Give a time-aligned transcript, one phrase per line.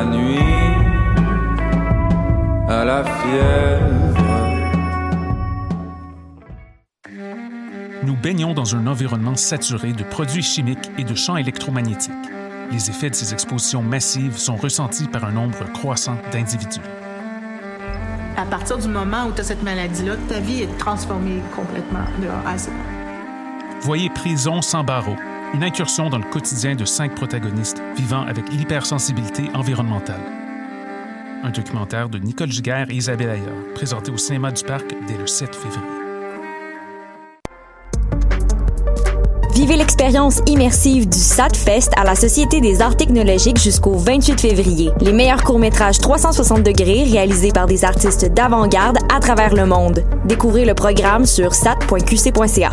[0.00, 0.38] la nuit,
[2.68, 4.16] à la fièvre.
[8.02, 12.12] Nous baignons dans un environnement saturé de produits chimiques et de champs électromagnétiques.
[12.72, 16.80] Les effets de ces expositions massives sont ressentis par un nombre croissant d'individus.
[18.38, 22.28] À partir du moment où tu as cette maladie-là, ta vie est transformée complètement de
[22.28, 22.70] A à Z.
[23.82, 25.16] Voyez Prison sans barreaux,
[25.54, 30.20] une incursion dans le quotidien de cinq protagonistes vivant avec l'hypersensibilité environnementale.
[31.42, 35.26] Un documentaire de Nicole Giguère et Isabelle Ayer, présenté au cinéma du Parc dès le
[35.26, 35.80] 7 février.
[39.54, 44.90] Vivez l'expérience immersive du SATFest à la Société des arts technologiques jusqu'au 28 février.
[45.00, 50.04] Les meilleurs courts-métrages 360 degrés réalisés par des artistes d'avant-garde à travers le monde.
[50.24, 52.72] Découvrez le programme sur sat.qc.ca.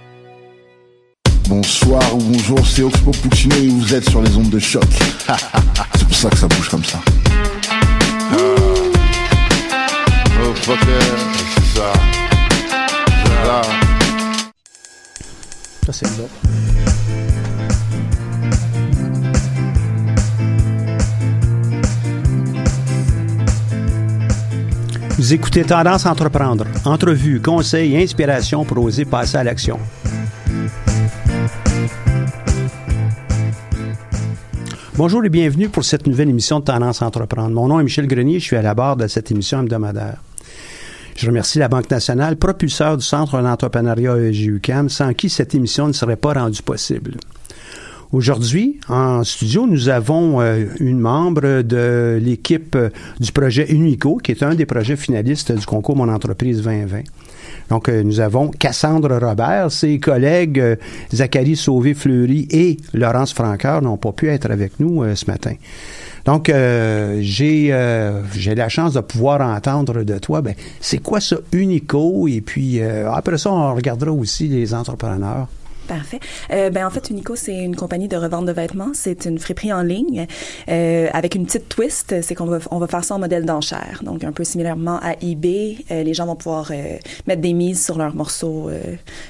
[1.51, 4.85] Bonsoir ou bonjour, c'est Oxpo Puccino et vous êtes sur les ondes de choc.
[5.95, 6.97] c'est pour ça que ça bouge comme ça.
[8.33, 8.37] Oh
[10.65, 11.91] c'est ça.
[13.45, 13.61] Là.
[15.85, 16.29] Ça c'est bon.
[25.17, 26.65] Vous écoutez Tendance à entreprendre.
[26.85, 29.77] Entrevue, conseils et inspiration pour oser passer à l'action.
[35.03, 37.49] Bonjour et bienvenue pour cette nouvelle émission de Tendance à entreprendre.
[37.49, 40.21] Mon nom est Michel Grenier, je suis à la barre de cette émission hebdomadaire.
[41.15, 45.93] Je remercie la Banque nationale, propulseur du Centre d'entrepreneuriat EGUCAM, sans qui cette émission ne
[45.93, 47.15] serait pas rendue possible.
[48.11, 52.89] Aujourd'hui, en studio, nous avons euh, une membre de l'équipe euh,
[53.19, 57.01] du projet Unico, qui est un des projets finalistes du concours Mon entreprise 2020.
[57.71, 60.75] Donc, euh, nous avons Cassandre Robert, ses collègues euh,
[61.13, 65.53] Zachary Sauvé-Fleury et Laurence Franqueur n'ont pas pu être avec nous euh, ce matin.
[66.25, 67.73] Donc, j'ai
[68.35, 72.27] j'ai la chance de pouvoir entendre de toi, ben, c'est quoi ça, Unico?
[72.27, 75.47] Et puis, après ça, on regardera aussi les entrepreneurs.
[75.91, 76.21] Parfait.
[76.53, 78.91] Euh, ben en fait, Unico, c'est une compagnie de revente de vêtements.
[78.93, 80.25] C'est une friperie en ligne
[80.69, 83.99] euh, avec une petite twist, c'est qu'on va on va faire ça en modèle d'enchère.
[84.01, 86.95] Donc un peu similairement à eBay, euh, les gens vont pouvoir euh,
[87.27, 88.79] mettre des mises sur leurs morceaux euh,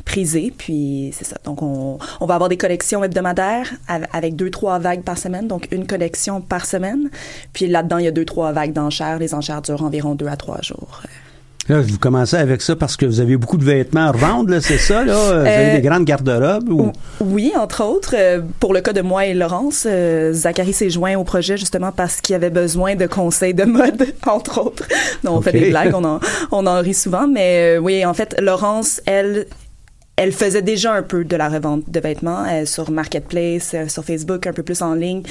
[0.06, 0.54] prisés.
[0.56, 1.38] Puis c'est ça.
[1.46, 5.48] Donc on, on va avoir des collections hebdomadaires avec deux trois vagues par semaine.
[5.48, 7.10] Donc une collection par semaine.
[7.54, 9.18] Puis là-dedans, il y a deux trois vagues d'enchères.
[9.18, 11.02] Les enchères durent environ deux à trois jours.
[11.70, 14.80] Là, vous commencez avec ça parce que vous avez beaucoup de vêtements à revendre, c'est
[14.80, 15.14] ça, là?
[15.14, 16.70] Vous avez Euh, des grandes garde-robes?
[16.70, 16.92] Ou...
[17.22, 18.16] Oui, entre autres.
[18.18, 21.92] Euh, pour le cas de moi et Laurence, euh, Zachary s'est joint au projet justement
[21.92, 24.88] parce qu'il avait besoin de conseils de mode, entre autres.
[25.24, 26.20] Donc, on fait des blagues, on en,
[26.52, 27.28] on en rit souvent.
[27.28, 29.46] Mais oui, en fait, Laurence, elle,
[30.18, 34.03] elle faisait déjà un peu de la revente de vêtements euh, sur Marketplace, euh, sur
[34.03, 35.22] Facebook, un peu plus en ligne,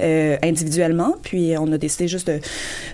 [0.00, 1.16] euh, individuellement.
[1.22, 2.38] Puis on a décidé juste de,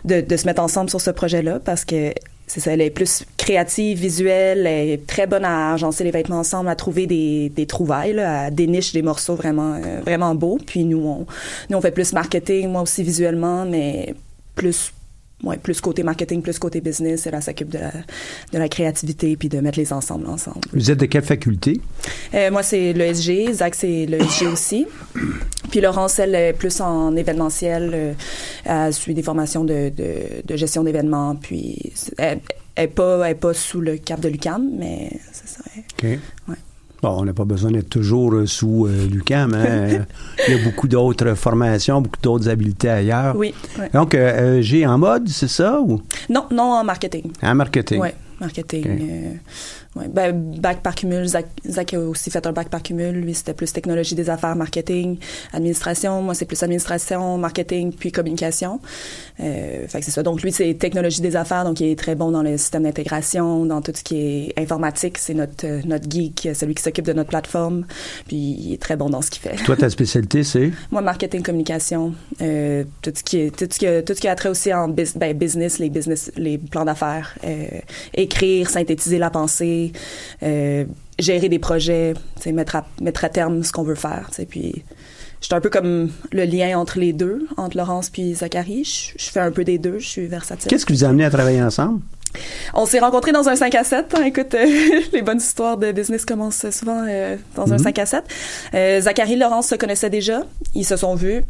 [0.06, 2.12] de, de se mettre ensemble sur ce projet-là parce que
[2.46, 6.38] c'est ça, elle est plus créative, visuelle, elle est très bonne à agencer les vêtements
[6.38, 10.58] ensemble, à trouver des, trouvailles, là, à dénicher des morceaux vraiment, euh, vraiment beaux.
[10.64, 11.26] Puis nous on,
[11.68, 14.14] nous, on fait plus marketing, moi aussi visuellement, mais
[14.54, 14.92] plus
[15.42, 17.26] ouais, plus côté marketing, plus côté business.
[17.26, 17.92] Elle, elle s'occupe de la,
[18.52, 20.60] de la créativité puis de mettre les ensembles ensemble.
[20.72, 21.80] Vous êtes de quelle faculté?
[22.34, 23.52] Euh, moi, c'est l'ESG.
[23.52, 24.86] Zach, c'est l'ESG aussi.
[25.70, 27.90] Puis Laurence, elle est plus en événementiel.
[27.92, 28.12] Euh,
[28.64, 31.34] elle suit des formations de, de, de gestion d'événements.
[31.34, 32.40] Puis elle
[32.78, 35.60] n'est pas, elle est pas sous le cap de l'UCAM, mais c'est ça.
[35.76, 36.18] OK.
[36.48, 36.56] Ouais.
[37.02, 39.54] Bon, on n'a pas besoin d'être toujours euh, sous euh, l'UQAM.
[39.54, 40.04] Hein?
[40.48, 43.36] Il y a beaucoup d'autres formations, beaucoup d'autres habiletés ailleurs.
[43.36, 43.54] Oui.
[43.78, 43.90] ouais.
[43.92, 45.80] Donc, euh, j'ai en mode, c'est ça?
[45.80, 46.00] Ou?
[46.30, 47.30] Non, non, en marketing.
[47.42, 48.00] En marketing.
[48.00, 48.08] Oui,
[48.40, 49.38] marketing.
[49.96, 50.08] Ouais.
[50.08, 51.26] Ben, bac par cumul.
[51.26, 53.14] Zach, Zach a aussi fait un bac par cumul.
[53.16, 55.18] Lui, c'était plus technologie des affaires, marketing,
[55.52, 56.22] administration.
[56.22, 58.80] Moi, c'est plus administration, marketing, puis communication.
[59.40, 60.22] Euh, fait que c'est ça.
[60.22, 61.64] Donc, lui, c'est technologie des affaires.
[61.64, 65.18] Donc, il est très bon dans le système d'intégration, dans tout ce qui est informatique.
[65.18, 67.84] C'est notre, euh, notre geek, celui qui s'occupe de notre plateforme.
[68.28, 69.56] Puis, il est très bon dans ce qu'il fait.
[69.64, 70.70] Toi, ta spécialité, c'est?
[70.90, 74.28] Moi, marketing, communication, euh, tout ce qui est tout ce qui a, tout ce qui
[74.28, 77.66] a trait aussi en ben, business, les business, les plans d'affaires, euh,
[78.14, 79.85] écrire, synthétiser la pensée,
[80.42, 80.84] euh,
[81.18, 82.14] gérer des projets,
[82.46, 84.84] mettre à mettre à terme ce qu'on veut faire, puis
[85.40, 88.84] je suis un peu comme le lien entre les deux, entre Laurence puis Zachary.
[88.84, 90.68] Je, je fais un peu des deux, je suis versatile.
[90.68, 92.00] Qu'est-ce qui vous a amené à travailler ensemble?
[92.74, 94.14] On s'est rencontrés dans un 5 à 7.
[94.14, 94.24] hein.
[94.24, 94.66] Écoute, euh,
[95.12, 97.82] les bonnes histoires de business commencent souvent euh, dans un Mhm.
[97.84, 98.24] 5 à 7.
[98.74, 100.42] Euh, Zachary et Laurence se connaissaient déjà.
[100.74, 101.42] Ils se sont vus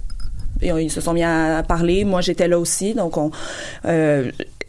[0.63, 2.05] et ils se sont mis à parler.
[2.05, 2.95] Moi, j'étais là aussi.
[2.95, 3.31] Donc, on,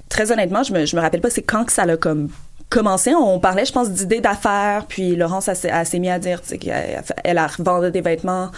[0.09, 2.29] très honnêtement, je me, je me rappelle pas c'est quand que ça l'a comme
[2.69, 3.13] commencé.
[3.15, 4.85] On parlait, je pense, d'idées d'affaires.
[4.87, 8.49] Puis Laurence, s'est- mise à dire qu'elle elle a revendu des vêtements.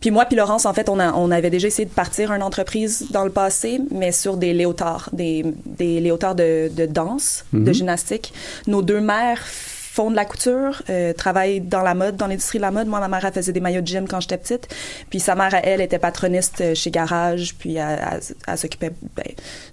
[0.00, 2.42] Puis moi, puis Laurence, en fait, on, a, on avait déjà essayé de partir une
[2.42, 7.58] entreprise dans le passé, mais sur des léotards, des, des léotards de, de danse, de
[7.58, 7.72] Mhm.
[7.74, 8.32] gymnastique.
[8.66, 9.42] Nos deux mères
[9.92, 12.86] font de la couture, euh, travaillent dans la mode, dans l'industrie de la mode.
[12.86, 14.68] Moi, ma mère, elle faisait des maillots de gym quand j'étais petite.
[15.10, 19.24] Puis sa mère, elle, était patroniste euh, chez Garage, puis elle, elle- s'occupait, ben,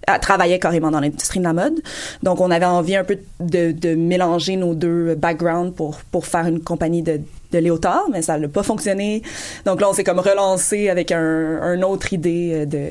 [0.07, 1.75] elle travaillait carrément dans l'industrie de la mode.
[2.23, 6.47] Donc, on avait envie un peu de, de mélanger nos deux backgrounds pour, pour faire
[6.47, 7.21] une compagnie de
[7.51, 9.21] de léotard, mais ça n'a pas fonctionné.
[9.65, 12.83] Donc là, on s'est comme relancé avec un, un autre idée euh, de, de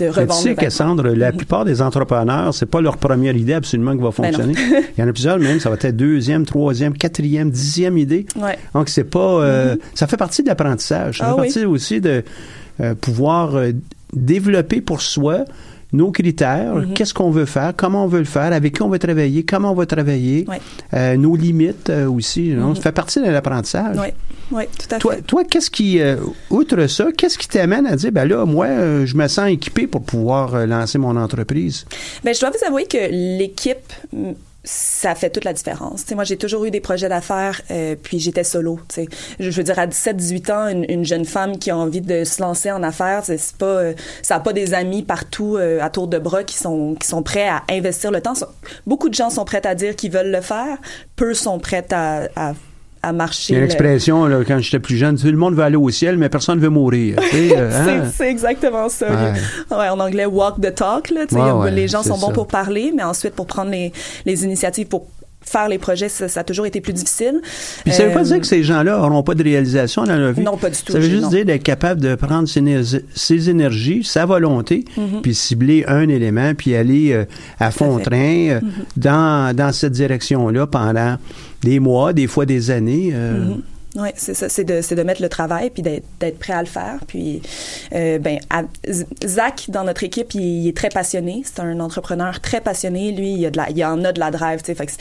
[0.00, 0.42] Mais revendre.
[0.42, 0.54] tu sais.
[0.54, 4.54] Cassandre, la plupart des entrepreneurs, c'est pas leur première idée absolument qui va Ben fonctionner.
[4.96, 8.26] Il y en a plusieurs, même, ça va être deuxième, troisième, quatrième, dixième idée.
[8.36, 8.58] Ouais.
[8.74, 9.18] Donc, c'est pas.
[9.42, 11.18] euh, Ça fait partie de l'apprentissage.
[11.18, 11.46] Ça Ah fait oui.
[11.48, 12.22] partie aussi de
[12.80, 13.72] euh, pouvoir euh,
[14.14, 15.44] développer pour soi
[15.92, 16.92] nos critères, Mhm.
[16.92, 19.72] qu'est-ce qu'on veut faire, comment on veut le faire, avec qui on veut travailler, comment
[19.72, 20.46] on va travailler,
[20.94, 22.50] euh, nos limites euh, aussi.
[22.50, 22.74] Mhm.
[22.76, 23.96] Ça fait partie de l'apprentissage.
[23.98, 24.08] Oui,
[24.52, 25.22] oui, tout à Toi, fait.
[25.22, 26.16] toi qu'est-ce qui, euh,
[26.50, 28.66] outre ça, qu'est-ce qui t'amène à dire, ben là, moi,
[29.04, 31.86] je me sens équipé pour pouvoir lancer mon entreprise?
[32.22, 33.92] Ben, je dois vous avouer que l'équipe,
[34.70, 36.02] ça fait toute la différence.
[36.02, 38.78] Tu sais, moi, j'ai toujours eu des projets d'affaires, euh, puis j'étais solo.
[39.40, 42.42] Je, veux dire, à 17-18 ans, une, une jeune femme qui a envie de se
[42.42, 46.06] lancer en affaires, c'est pas, euh, ça n'a pas des amis partout euh, à tour
[46.06, 48.34] de bras qui sont, qui sont prêts à investir le temps.
[48.86, 50.76] Beaucoup de gens sont prêts à dire qu'ils veulent le faire.
[51.16, 52.52] Peu sont prêts à, à,
[53.02, 53.52] à marcher.
[53.52, 53.66] Il y a une
[54.26, 56.62] le- quand j'étais plus jeune, tout le monde veut aller au ciel, mais personne ne
[56.62, 57.16] veut mourir.
[57.32, 58.04] hein?
[58.12, 59.06] C'est- exactement ça.
[59.08, 59.76] Ouais.
[59.76, 61.10] Ouais, en anglais, walk the talk.
[61.10, 61.24] Là,
[61.56, 62.32] Ouais, les gens sont bons ça.
[62.32, 63.92] pour parler, mais ensuite, pour prendre les,
[64.26, 65.06] les initiatives, pour
[65.48, 67.40] faire les projets, ça, ça a toujours été plus difficile.
[67.84, 70.32] Puis ça veut pas Euh, dire que ces gens-là n'auront pas de réalisation dans leur
[70.32, 70.42] vie.
[70.42, 71.28] Non, pas du tout, Ça veut juste non.
[71.30, 75.22] dire d'être capable de prendre ses, éner- ses énergies, sa volonté, Mhm.
[75.22, 77.24] puis cibler un élément, puis aller euh,
[77.58, 78.16] à fond train
[78.48, 78.70] euh, Mhm.
[78.96, 81.16] dans, dans cette direction-là pendant
[81.62, 83.12] des mois, des fois des années.
[83.14, 83.62] Mhm.
[83.96, 86.98] Oui, c'est ça, c'est de, de mettre le travail puis d'être, prêt à le faire.
[87.06, 87.40] Puis,
[87.94, 88.62] euh, ben, à-
[89.26, 91.42] Zach, dans notre équipe, il, il est très passionné.
[91.44, 93.12] C'est un entrepreneur très passionné.
[93.12, 94.74] Lui, il, a de la, il en a de la drive, tu sais.
[94.74, 94.92] Fait que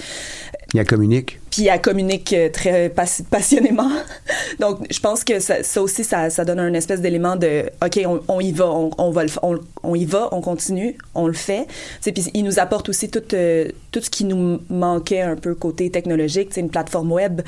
[0.74, 1.40] Il communique.
[1.52, 3.92] puis elle communique euh, très pas- passionnément.
[4.62, 8.00] Donc, je pense que ça, ça aussi, ça, ça donne un espèce d'élément de, OK,
[8.06, 11.28] on, on y va, on, on va le, on, on y va, on continue, on
[11.28, 11.68] le fait.
[12.02, 15.90] Puis il nous apporte aussi tout, euh, tout ce qui nous manquait un peu côté
[15.90, 17.42] technologique, tu sais, une plateforme web.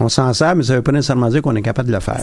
[0.00, 2.20] On s'en sert, mais ça veut pas nécessairement dire qu'on est capable de le faire.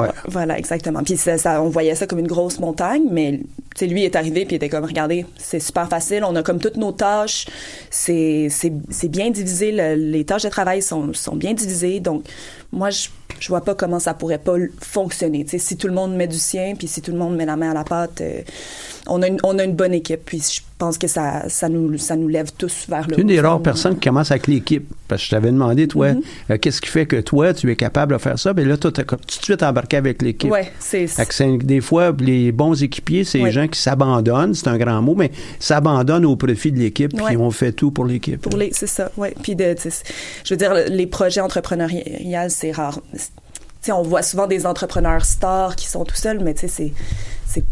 [0.00, 0.08] ouais.
[0.28, 1.02] Voilà, exactement.
[1.02, 3.40] Puis ça, ça- on voyait ça comme une grosse montagne, mais
[3.80, 6.22] lui est arrivé puis il était comme, regardez, c'est super facile.
[6.24, 7.46] On a comme toutes nos tâches,
[7.90, 8.48] c'est
[9.08, 9.72] bien divisé.
[9.72, 12.00] le- les tâches de travail sont, sont bien divisées.
[12.00, 12.24] Donc,
[12.72, 13.08] moi, je
[13.38, 15.46] je vois pas comment ça pourrait pas fonctionner.
[15.48, 17.70] Si tout le monde met du sien, puis si tout le monde met la main
[17.70, 18.42] à la pâte, euh,
[19.06, 20.20] on a une on a une bonne équipe.
[20.26, 23.26] Puis je pense que ça ça nous ça nous lève tous vers le C'est une
[23.28, 23.32] haut.
[23.34, 24.88] des rares personnes qui commence avec l'équipe.
[25.06, 26.22] Parce que je t'avais demandé, toi, Mhm.
[26.50, 28.52] euh, qu'est-ce qui fait que toi, tu es capable de faire ça?
[28.52, 30.50] Bien là, toi, tu tout de suite embarqué avec l'équipe.
[30.50, 34.78] Ouais, c'est c'est- des fois, les bons équipiers, c'est les gens qui s'abandonnent, c'est un
[34.78, 38.40] grand mot, mais s'abandonnent au profit de l'équipe, puis on fait tout pour l'équipe.
[38.40, 39.34] Pour les, c'est ça, ouais.
[39.42, 39.74] Puis de,
[40.44, 43.00] je veux dire, les projets entrepreneuriales, c'est rare.
[43.88, 46.92] On voit souvent des entrepreneurs stars qui sont tout seuls, mais c'est,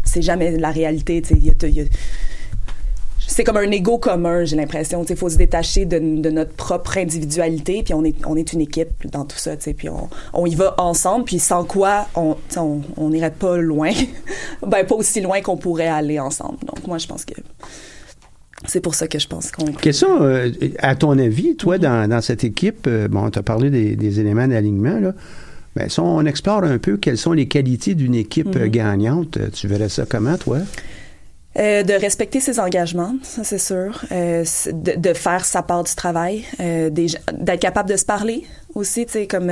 [0.03, 1.21] c'est jamais la réalité.
[1.21, 1.35] tu sais.
[1.39, 1.85] Il y a- il y a-
[3.39, 5.01] c'est comme un ego commun, j'ai l'impression.
[5.09, 8.59] Il faut se détacher de, de notre propre individualité, puis on est, on est une
[8.59, 12.59] équipe dans tout ça, puis on, on y va ensemble, puis sans quoi on sais,
[12.59, 13.91] on n'irait pas loin,
[14.67, 16.57] ben pas aussi loin qu'on pourrait aller ensemble.
[16.65, 17.35] Donc moi, je pense que
[18.67, 19.67] c'est pour ça que je pense qu'on...
[19.71, 23.43] Quels sont, euh, à ton avis, toi, dans, dans cette équipe, euh, bon, tu as
[23.43, 25.13] parlé des, des éléments d'alignement, là.
[25.77, 28.69] Ben, si on explore un peu quelles sont les qualités d'une équipe euh, Mhm.
[28.69, 30.57] gagnante, euh, tu verrais ça comment, toi?
[31.59, 34.01] Euh, de respecter ses engagements, ça c'est sûr.
[34.13, 39.05] Euh, de, de faire sa part du travail, euh, d'être capable de se parler aussi,
[39.05, 39.51] tu sais, comme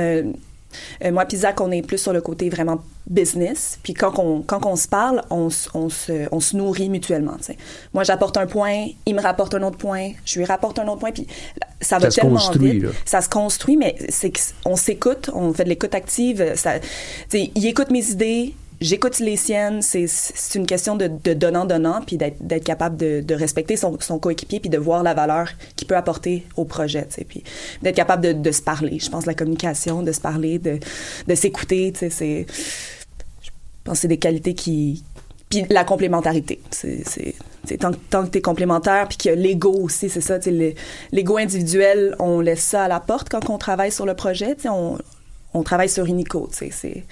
[1.10, 3.78] moi puis Zach, on est plus sur le côté vraiment business.
[3.82, 7.44] Puis quand on, quand on se parle, on, on, se, on se nourrit mutuellement, tu
[7.44, 7.56] sais.
[7.94, 11.00] Moi, j'apporte un point, il me rapporte un autre point, je lui rapporte un autre
[11.00, 11.26] point, puis
[11.80, 12.82] ça va Ça se tellement construit, vite.
[12.84, 12.88] là.
[13.04, 16.52] Ça se construit, mais c'est qu'on s'écoute, on fait de l'écoute active.
[16.54, 16.86] Ça, tu
[17.28, 19.82] sais, il écoute mes idées, j'écoute les siennes.
[19.82, 23.98] C'est, c'est une question de, de donnant-donnant, puis d'être, d'être capable de, de respecter son,
[24.00, 27.42] son coéquipier, puis de voir la valeur qu'il peut apporter au projet, tu sais, puis
[27.82, 28.98] d'être capable de, de se parler.
[28.98, 30.78] Je pense la communication, de se parler, de,
[31.26, 32.46] de s'écouter, tu sais, c'est...
[33.42, 33.50] Je
[33.84, 35.02] pense c'est des qualités qui...
[35.48, 36.60] Puis la complémentarité.
[36.70, 40.20] C'est, c'est, tant, tant que tu es complémentaire, puis qu'il y a l'ego aussi, c'est
[40.20, 40.38] ça.
[40.44, 40.74] le-
[41.10, 44.56] L'ego individuel, on laisse ça à la porte quand on travaille sur le projet.
[44.66, 44.98] On,
[45.54, 46.04] on travaille sur
[46.52, 47.04] sais, C'est,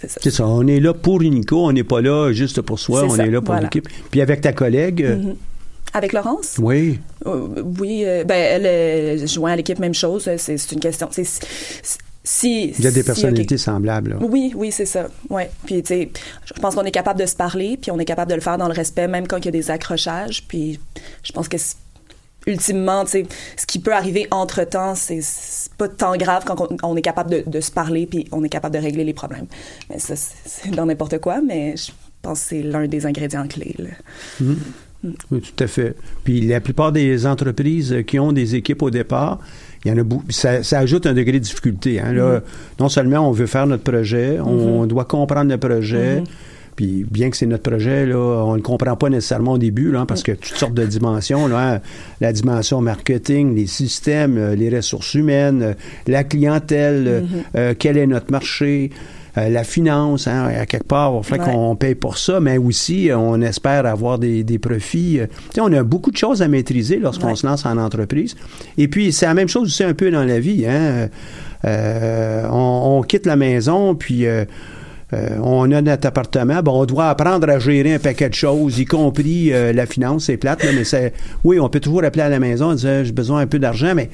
[0.00, 0.20] c'est ça.
[0.22, 3.10] C'est ça, on est là pour Unico, on n'est pas là juste pour soi, on
[3.10, 3.62] ça, est là pour voilà.
[3.62, 3.88] l'équipe.
[4.10, 5.36] Puis avec ta collègue, euh, Mhm.
[5.92, 6.56] Avec Laurence?
[6.58, 10.28] oui, Euh, oui, euh, ben, elle est joint à l'équipe, même chose.
[10.36, 11.08] C'est, une question.
[11.10, 11.44] c'est-
[12.22, 14.10] Si, il y a des si- personnalités semblables.
[14.10, 14.16] là.
[14.20, 15.08] Oui, oui, c'est ça.
[15.30, 15.50] Ouais.
[15.64, 16.10] Puis, tu sais,
[16.44, 18.58] je pense qu'on est capable de se parler, puis on est capable de le faire
[18.58, 20.44] dans le respect, même quand il y a des accrochages.
[20.46, 20.78] Puis,
[21.24, 21.56] je pense que
[22.46, 25.20] ultimement, tu sais, ce qui peut arriver entre temps, c'est
[25.78, 28.48] pas tant grave quand on, on est capable de, de se parler, puis on est
[28.48, 29.46] capable de régler les problèmes.
[29.88, 31.92] Mais ça, c'est- dans n'importe quoi, mais je
[32.22, 33.74] pense que c'est l'un des ingrédients clés.
[33.78, 33.88] là.
[34.40, 34.56] Mhm.
[35.30, 35.96] Oui, tout à fait.
[36.24, 39.38] Puis la plupart des entreprises qui ont des équipes au départ,
[39.82, 40.30] il y en a beaucoup.
[40.30, 41.98] Ça, ça ajoute un degré de difficulté.
[42.00, 42.12] hein.
[42.12, 42.40] Là, Mhm.
[42.80, 44.88] Non seulement on veut faire notre projet, on Mhm.
[44.88, 46.22] doit comprendre le projet.
[46.80, 49.90] Puis bien que c'est notre projet, là, on ne le comprend pas nécessairement au début,
[49.92, 51.80] là, parce que toutes sortes de dimensions, là, hein.
[52.22, 55.72] la dimension marketing, les systèmes, euh, les ressources humaines, euh,
[56.06, 57.28] la clientèle, euh, Mhm.
[57.56, 58.88] euh, quel est notre marché,
[59.36, 61.38] euh, la finance, hein, à quelque part, il Ouais.
[61.38, 65.20] qu'on paye pour ça, mais aussi, euh, on espère avoir des, des profits.
[65.20, 65.26] euh.
[65.60, 67.36] On a beaucoup de choses à maîtriser lorsqu'on Ouais.
[67.36, 68.36] se lance en entreprise.
[68.78, 70.64] Et puis, c'est la même chose aussi un peu dans la vie.
[70.66, 71.10] Hein.
[71.62, 74.24] On, on quitte la maison, puis...
[75.12, 78.78] euh, on a notre appartement, bon, on doit apprendre à gérer un paquet de choses,
[78.78, 81.12] y compris euh, la finance, c'est plate, là, mais c'est,
[81.44, 84.10] oui, on peut toujours appeler à la maison, dire j'ai besoin un peu d'argent, mais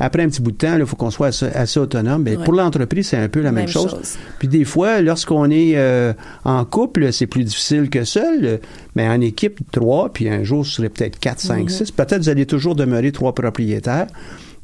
[0.00, 2.24] après un petit bout de temps, il faut qu'on soit assez, assez autonome.
[2.24, 2.36] Ouais.
[2.44, 3.90] Pour l'entreprise, c'est un peu la même, Même chose.
[3.92, 4.16] chose.
[4.40, 6.12] Puis des fois, lorsqu'on est euh,
[6.44, 8.58] en couple, c'est plus difficile que seul,
[8.96, 11.68] mais en équipe, trois, puis un jour, ce serait peut-être quatre, cinq, Mhm.
[11.68, 11.90] six.
[11.92, 14.08] Peut-être vous allez toujours demeurer trois propriétaires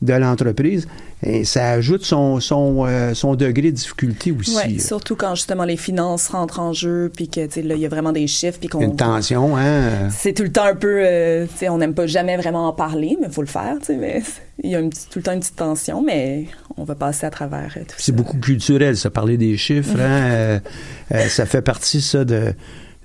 [0.03, 0.89] de l'entreprise,
[1.23, 4.57] et ça ajoute son, son, euh, son degré de difficulté aussi.
[4.57, 4.79] Ouais, là.
[4.79, 7.87] surtout quand justement les finances rentrent en jeu, puis que tu sais, là il y
[7.87, 10.09] a vraiment des chiffres, puis qu'on Une tension, hein?
[10.11, 12.73] c'est tout le temps un peu, euh, tu sais, on n'aime pas jamais vraiment en
[12.73, 14.23] parler, mais faut le faire, tu sais, mais
[14.63, 16.47] il y a une tout le temps une petite tension, mais
[16.79, 19.97] on va passer à travers euh, tout C'est beaucoup culturel, ça, parler des chiffres.
[19.97, 20.01] Mhm.
[20.01, 20.61] hein,
[21.13, 22.55] euh, ça fait partie, ça, de.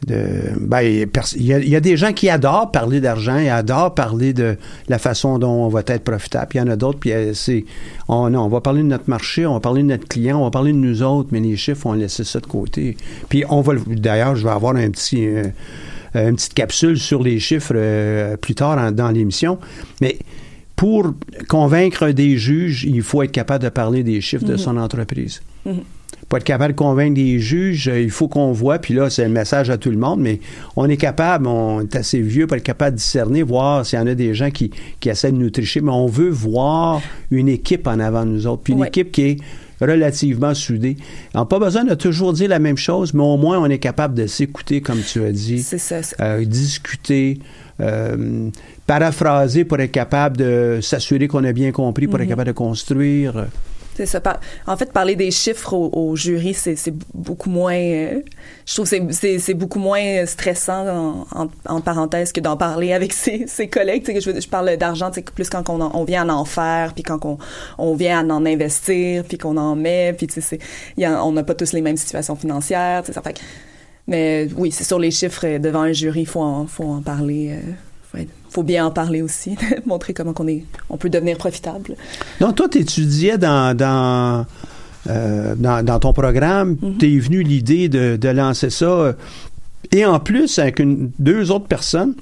[0.07, 0.97] Ben, il
[1.45, 4.55] y a il y, des gens qui adorent parler d'argent et adorent parler de
[4.87, 6.47] la façon dont on va être profitable.
[6.49, 7.65] Puis il y en a d'autres, puis euh, c'est.
[8.07, 10.43] On, non, on va parler de notre marché, on va parler de notre client, on
[10.43, 12.97] va parler de nous autres, mais les chiffres, on va laisser ça de côté.
[13.29, 13.73] Puis on va.
[13.73, 15.25] le- D'ailleurs, je vais avoir un petit.
[15.27, 15.43] euh,
[16.13, 19.57] une petite capsule sur les chiffres euh, plus tard en- dans l'émission.
[20.01, 20.17] Mais
[20.77, 21.13] pour
[21.49, 24.57] convaincre des juges, il faut être capable de parler des chiffres de Mhm.
[24.57, 25.41] son entreprise.
[25.65, 25.81] Mhm.
[26.27, 29.23] Pour être capable de convaincre des juges, euh, il faut qu'on voit, puis là, c'est
[29.25, 30.39] le message à tout le monde, mais
[30.75, 34.01] on est capable, on est assez vieux pour être capable de discerner, voir s'il y
[34.01, 37.47] en a des gens qui, qui essaient de nous tricher, mais on veut voir une
[37.47, 38.87] équipe en avant de nous autres, puis une Ouais.
[38.87, 39.37] équipe qui est
[39.79, 40.95] relativement soudée.
[41.35, 43.77] On n'a pas besoin de toujours dire la même chose, mais au moins on est
[43.77, 45.61] capable de s'écouter, comme tu as dit.
[45.61, 46.01] C'est ça.
[46.01, 47.39] c'est- Euh, discuter,
[47.81, 48.49] euh,
[48.87, 52.29] paraphraser pour être capable de s'assurer qu'on a bien compris, pour être Mhm.
[52.29, 53.45] capable de construire.
[53.95, 54.19] C'est ça.
[54.19, 57.73] Par- En fait, parler des chiffres au, jury, c'est c'est beaucoup moins.
[57.75, 58.21] euh,
[58.65, 62.91] je trouve c'est- c'est c'est beaucoup moins stressant en, en, en parenthèse que d'en parler
[62.93, 64.03] avec ses, ses collègues.
[64.19, 67.23] Je, je parle d'argent, que plus quand on, on vient à en faire, puis quand
[67.25, 67.37] on,
[67.77, 70.59] on vient à en investir, puis qu'on en met, puis c'est-
[70.97, 73.03] on n'a pas tous les mêmes situations financières.
[73.05, 73.39] Ça fait
[74.07, 77.53] mais oui, c'est sur les chiffres devant un jury, faut en, faut en parler.
[77.53, 77.71] euh,
[78.55, 81.95] faut, bien en parler aussi, montrer comment on est, on peut devenir profitable.
[82.39, 84.45] Donc, toi, tu étudiais dans, dans,
[85.09, 86.97] euh, dans, dans ton programme, Mhm.
[86.97, 89.15] t'es venu l'idée de, de lancer ça.
[89.91, 92.15] Et en plus, avec une, deux autres personnes,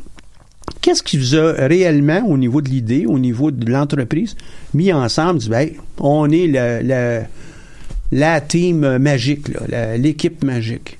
[0.82, 4.36] qu'est-ce qui vous a réellement, au niveau de l'idée, au niveau de l'entreprise,
[4.74, 7.22] mis ensemble, dit, ben, on est le, le-
[8.12, 9.48] la team magique,
[9.98, 11.00] l'équipe magique?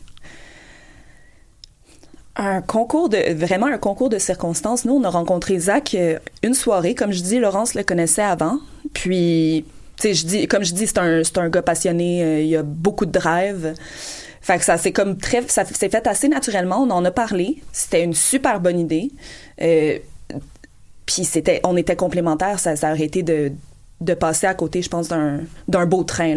[2.36, 4.86] Un concours de vraiment un concours de circonstances.
[4.86, 8.58] Nous, on a rencontré Zach euh, une soirée, comme je dis, Laurence le connaissait avant.
[8.94, 9.66] Puis,
[9.98, 12.24] tu sais, je dis, comme je dis, c'est un un gars passionné.
[12.24, 13.76] euh, il a beaucoup de drive.
[14.42, 16.80] Fait que ça c'est comme très, ça s'est fait assez naturellement.
[16.82, 17.62] On en a parlé.
[17.72, 19.12] C'était une super bonne idée.
[19.62, 20.00] Euh,
[21.06, 22.60] puis c'était, on était complémentaires.
[22.60, 26.36] Ça, ça aurait été de passer à côté, je pense, d'un d'un beau train.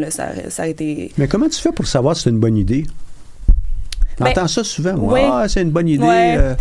[1.18, 2.86] Mais comment tu fais pour savoir si c'est une bonne idée?
[4.18, 4.94] Ben, J'entends ça souvent.
[4.96, 5.12] moi.
[5.14, 5.20] oui.
[5.24, 6.02] Ah, c'est une bonne idée.
[6.04, 6.36] Ouais.
[6.38, 6.54] euh,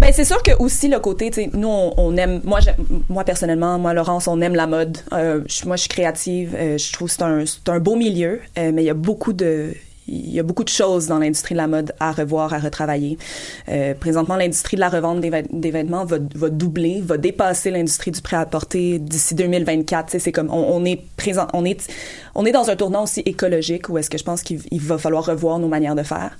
[0.00, 2.76] Ben c'est sûr que aussi le côté, tu sais, nous on, on aime, moi j'aime-
[3.08, 4.98] moi personnellement, moi Laurence, on aime la mode.
[5.12, 7.96] Euh, je- moi je suis créative, euh, je trouve que c'est un c'est un beau
[7.96, 9.74] milieu, euh, mais il y a beaucoup de
[10.08, 13.18] il y a beaucoup de choses dans l'industrie de la mode à revoir, à retravailler.
[13.68, 18.10] Euh, présentement, l'industrie de la revente des, vêt- des vêtements va, doubler, va dépasser l'industrie
[18.10, 20.06] du prêt-à-porter d'ici 2024.
[20.06, 21.86] Tu sais, C'est comme on, est présent, on est
[22.34, 24.96] on est dans un tournant aussi écologique où est-ce que je pense qu'il il va
[24.98, 26.36] falloir revoir nos manières de faire.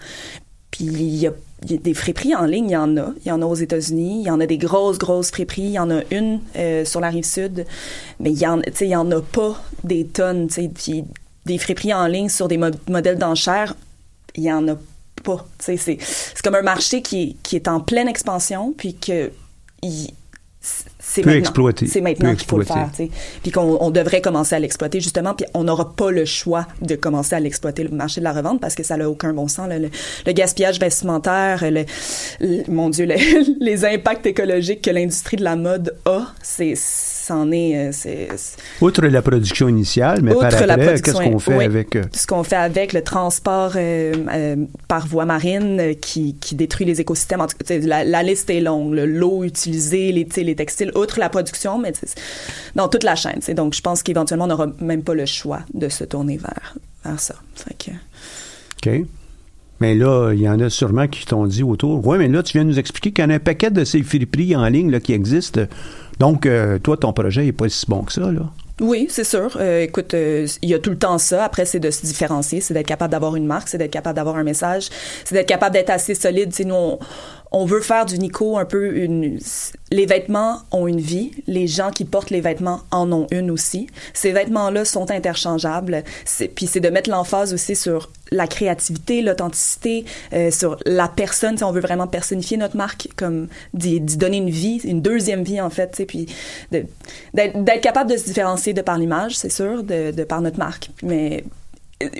[0.70, 1.32] Puis il y a,
[1.64, 3.12] il y a des friperies en ligne, il y en a.
[3.24, 4.20] Il y en a aux États-Unis.
[4.22, 5.62] Il y en a des grosses, grosses friperies.
[5.62, 7.64] Il y en a une euh, sur la rive sud.
[8.20, 10.48] Mais il y en, il y en a pas des tonnes.
[10.48, 11.04] Puis
[11.48, 13.74] des friperies en ligne sur des mo- modèles d'enchères,
[14.36, 14.76] il y en a
[15.24, 15.44] pas.
[15.58, 15.76] C'est,
[16.44, 19.32] comme un marché qui, est- qui est en pleine expansion, puis que
[21.00, 21.52] c'est maintenant.
[21.86, 22.90] C'est maintenant qu'il faut le faire.
[23.42, 26.94] Puis qu'on on devrait commencer à l'exploiter justement, puis on n'aura pas le choix de
[26.96, 29.68] commencer à l'exploiter le marché de la revente parce que ça n'a aucun bon sens.
[29.68, 29.78] là.
[29.78, 29.88] Le,
[30.26, 31.84] le gaspillage vestimentaire, le,
[32.40, 33.14] le- mon Dieu, le-
[33.64, 36.74] les impacts écologiques que l'industrie de la mode a, c'est
[37.28, 38.28] c'en est, euh, c'est
[38.80, 41.64] outre la production initiale, mais par après, qu'est-ce qu'on fait oui.
[41.64, 41.94] avec...
[41.96, 44.56] euh, ce qu'on fait avec le transport euh, euh,
[44.88, 47.40] par voie marine qui, qui détruit les écosystèmes.
[47.40, 48.94] En tout cas, tu sais, la, la liste est longue.
[48.94, 51.92] le- L'eau utilisée, les, textiles, outre la production, mais
[52.74, 53.40] dans toute la chaîne.
[53.54, 57.20] Donc, je pense qu'éventuellement, on n'aura même pas le choix de se tourner vers, vers
[57.20, 57.34] ça.
[57.54, 59.06] Fait que- OK.
[59.80, 62.04] Mais là, il y en a sûrement qui t'ont dit autour.
[62.06, 63.84] Oui, mais là, tu viens de nous expliquer qu'il y en a un paquet de
[63.84, 65.60] ces friperies en ligne là, qui existent.
[66.18, 68.50] Donc, euh, toi, ton projet n'est pas si bon que ça, là.
[68.80, 69.56] Oui, c'est sûr.
[69.60, 71.44] Euh, écoute, euh, il y a tout le temps ça.
[71.44, 74.36] Après, c'est de se différencier, c'est d'être capable d'avoir une marque, c'est d'être capable d'avoir
[74.36, 74.88] un message,
[75.24, 76.50] c'est d'être capable d'être assez solide.
[76.50, 76.98] Tu sais, nous, on,
[77.50, 79.38] on veut faire du Nico un peu une...
[79.90, 81.30] Les vêtements ont une vie.
[81.46, 83.86] Les gens qui portent les vêtements en ont une aussi.
[84.12, 86.04] Ces vêtements-là sont interchangeables.
[86.54, 91.56] Puis c'est de mettre l'emphase aussi sur la créativité, l'authenticité, euh, sur la personne.
[91.56, 95.60] Sais, on veut vraiment personnifier notre marque, comme d'y donner une vie, une deuxième vie
[95.60, 96.02] en fait.
[96.06, 96.26] Puis
[96.70, 100.90] d'être capable de se différencier de par l'image, c'est sûr, de, de par notre marque.
[101.02, 101.44] Mais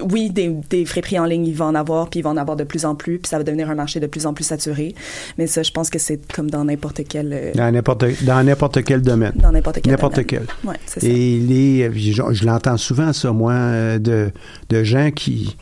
[0.03, 2.57] oui, des, des friperies en ligne, il va en avoir, puis il va en avoir
[2.57, 4.95] de plus en plus, puis ça va devenir un marché de plus en plus saturé.
[5.39, 7.33] Mais ça, je pense que c'est comme dans n'importe quel...
[7.33, 9.33] euh, Dans n'importe, dans n'importe quel domaine.
[9.37, 10.27] Dans n'importe quel N'importe domaine.
[10.27, 10.47] quel.
[10.69, 11.07] Ouais, c'est ça.
[11.07, 14.31] Et les, je, je l'entends souvent, ça, moi, euh, de,
[14.69, 15.57] de gens qui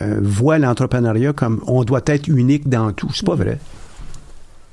[0.00, 3.10] euh, voient l'entrepreneuriat comme on doit être unique dans tout.
[3.14, 3.36] C'est pas Mm-hmm.
[3.38, 3.58] vrai.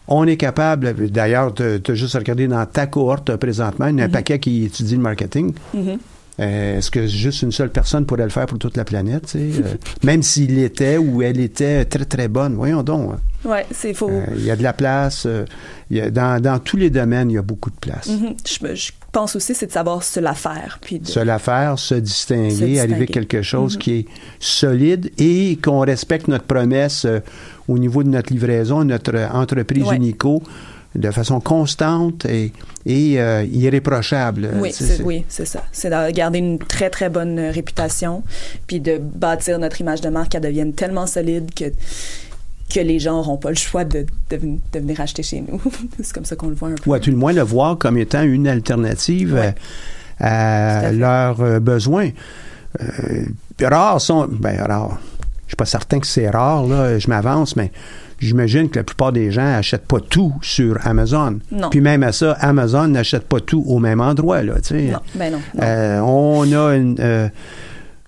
[0.09, 4.05] On est capable, d'ailleurs, tu as juste regardé dans ta cohorte présentement, il y a
[4.05, 4.13] un Mhm.
[4.13, 5.53] paquet qui étudie le marketing.
[5.73, 5.97] Mhm.
[6.39, 9.23] Euh, Est-ce que juste une seule personne pourrait le faire pour toute la planète?
[9.25, 9.61] tu sais?
[9.63, 9.73] Euh,
[10.03, 12.53] même s'il était ou elle était très, très bonne.
[12.55, 13.13] Voyons donc.
[13.13, 13.19] hein.
[13.49, 14.09] Ouais, c'est faux.
[14.09, 15.27] Euh, Il y a de la place.
[15.89, 18.07] il y a- dans, dans tous les domaines, il y a beaucoup de place.
[18.09, 18.35] Mhm.
[18.45, 20.77] je, je pense aussi, c'est de savoir se la faire.
[20.81, 22.79] Puis de- Se la faire, se distinguer, Se distinguer.
[22.81, 23.79] arriver à quelque chose Mhm.
[23.81, 24.05] qui est
[24.39, 27.07] solide et qu'on respecte notre promesse
[27.67, 29.95] au niveau de notre livraison, notre entreprise Ouais.
[29.95, 30.41] Unico
[30.97, 32.51] de façon constante et,
[32.85, 34.49] et euh, irréprochable.
[34.55, 35.63] Oui, c'est, oui, ça.
[35.71, 38.23] C'est de garder une très, très bonne réputation,
[38.65, 41.65] puis de bâtir notre image de marque qu'elle devienne tellement solide que,
[42.73, 45.61] que les gens n'auront pas le choix de, de, de venir acheter chez nous.
[46.03, 46.89] c'est comme ça qu'on le voit un peu.
[46.89, 49.51] ou à tout le moins le voir comme étant une alternative euh,
[50.19, 52.09] à, leurs euh, besoins.
[52.81, 53.25] Euh,
[53.61, 54.99] rares sont, ben rares.
[55.45, 57.71] Je suis pas certain que c'est rare là, je m'avance, mais
[58.19, 61.39] j'imagine que la plupart des gens achètent pas tout sur Amazon.
[61.51, 61.69] Non.
[61.69, 64.53] Puis même à ça, Amazon n'achète pas tout au même endroit là.
[64.71, 65.39] Non, ben non.
[65.55, 65.61] non.
[65.63, 67.27] Euh, on a une, euh,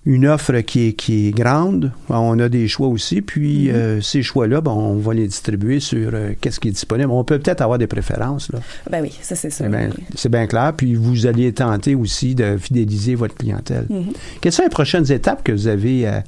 [0.05, 1.91] une offre qui est, qui est grande.
[2.09, 3.21] On a des choix aussi.
[3.21, 3.73] Puis Mm-hmm.
[3.73, 7.11] euh, ces choix-là, ben, on va les distribuer sur qu'est-ce qui est disponible.
[7.11, 8.51] On peut peut-être avoir des préférences.
[8.51, 8.59] Là.
[8.89, 9.65] Ben oui, ça c'est sûr.
[9.65, 10.03] C'est bien, oui.
[10.15, 10.73] c'est bien clair.
[10.75, 13.85] Puis vous allez tenter aussi de fidéliser votre clientèle.
[13.89, 14.13] Mhm.
[14.41, 16.23] Quelles sont les prochaines étapes que vous avez à,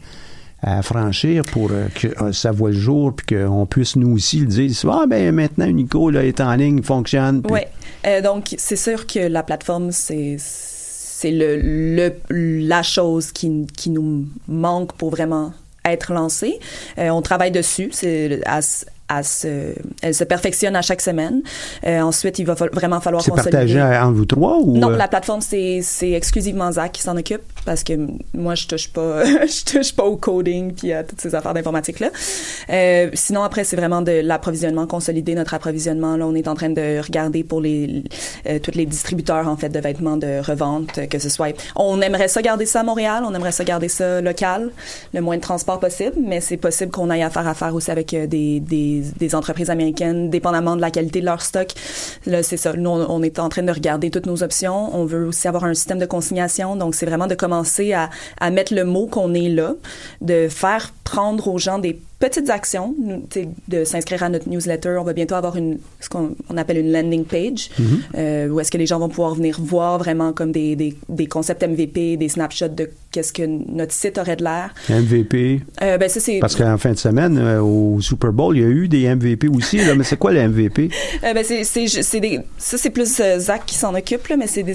[0.64, 4.40] à franchir pour euh, que euh, ça voit le jour puis qu'on puisse nous aussi
[4.40, 4.72] le dire?
[4.92, 7.42] Ah, ben maintenant, Nico là, est en ligne, fonctionne.
[7.42, 7.60] puis- Oui.
[8.08, 12.14] Euh, donc, c'est sûr que la plateforme, c'est c'est le, le,
[12.68, 15.54] la chose qui, qui nous manque pour vraiment
[15.86, 16.60] être lancée.
[16.98, 17.90] Euh, on travaille dessus.
[17.92, 18.60] C'est à,
[19.14, 21.42] à se, elle se perfectionne à chaque semaine.
[21.86, 23.52] Euh, ensuite, il va fa- vraiment falloir C'est consolider.
[23.52, 27.18] partagé entre vous trois ou Non, euh, la plateforme c'est c'est exclusivement Zach qui s'en
[27.18, 27.94] occupe parce que
[28.34, 32.00] moi je touche pas je touche pas au coding puis à toutes ces affaires d'informatique
[32.00, 32.10] là.
[32.70, 36.70] Euh, sinon après c'est vraiment de l'approvisionnement consolider notre approvisionnement là on est en train
[36.70, 38.04] de regarder pour les
[38.48, 42.28] euh, tous les distributeurs en fait de vêtements de revente que ce soit on aimerait
[42.28, 44.70] ça garder ça à Montréal, on aimerait ça garder ça local,
[45.14, 48.14] le moins de transport possible, mais c'est possible qu'on aille à faire affaire aussi avec
[48.14, 48.60] euh, des,
[49.18, 51.70] des, entreprises américaines dépendamment de la qualité de leur stock.
[52.26, 55.06] Là c'est ça, nous on, on est en train de regarder toutes nos options, on
[55.06, 58.10] veut aussi avoir un système de consignation, donc c'est vraiment de commencer à,
[58.40, 59.74] à mettre le mot qu'on est là,
[60.22, 63.24] de faire prendre aux gens des petites actions, nous,
[63.68, 64.96] de s'inscrire à notre newsletter.
[65.00, 67.86] On va bientôt avoir une, ce qu'on on appelle une landing page, Mhm.
[68.18, 71.28] euh, où est-ce que les gens vont pouvoir venir voir vraiment comme des, des, des
[71.28, 74.74] concepts MVP, des snapshots de qu'est-ce que notre site aurait de l'air.
[74.90, 75.62] MVP.
[75.82, 78.70] Euh, ben ça Parce qu'en fin de semaine, euh, au Super Bowl, il y a
[78.70, 79.78] eu des MVP aussi.
[79.80, 80.90] Là, mais c'est quoi le MVP?
[81.24, 84.66] Euh, ben c'est ça c'est plus Zach qui s'en occupe là mais c'est-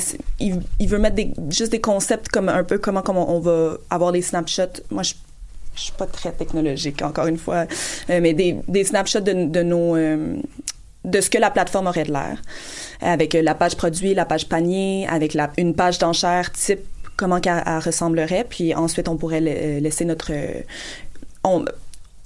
[0.40, 3.76] il, il veut mettre des juste des concepts comme un peu comment comment on va
[3.90, 5.14] avoir des snapshots moi je
[5.76, 7.66] je suis pas très technologique encore une fois
[8.10, 10.36] euh, mais des des snapshots de, de nos euh,
[11.04, 12.42] de ce que la plateforme aurait de l'air
[13.00, 16.80] avec euh, la page produit la page panier avec la une page d'enchère type
[17.16, 20.32] comment qu'elle elle ressemblerait puis ensuite on pourrait la- laisser notre
[21.44, 21.64] on,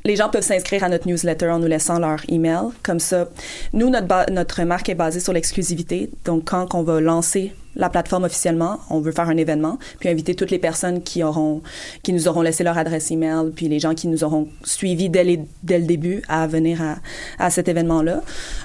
[0.05, 2.71] les gens peuvent s'inscrire à notre newsletter en nous laissant leur email.
[2.83, 3.29] Comme ça,
[3.75, 6.09] nous, notre, notre marque est basée sur l'exclusivité.
[6.25, 10.35] Donc, quand on va lancer la plateforme officiellement, on veut faire un événement, puis inviter
[10.35, 11.63] toutes les personnes qui auront,
[12.03, 15.25] qui nous auront laissé leur adresse email, puis les gens qui nous auront suivis dès,
[15.25, 16.97] les- dès le début à venir à,
[17.39, 18.23] à cet événement-là.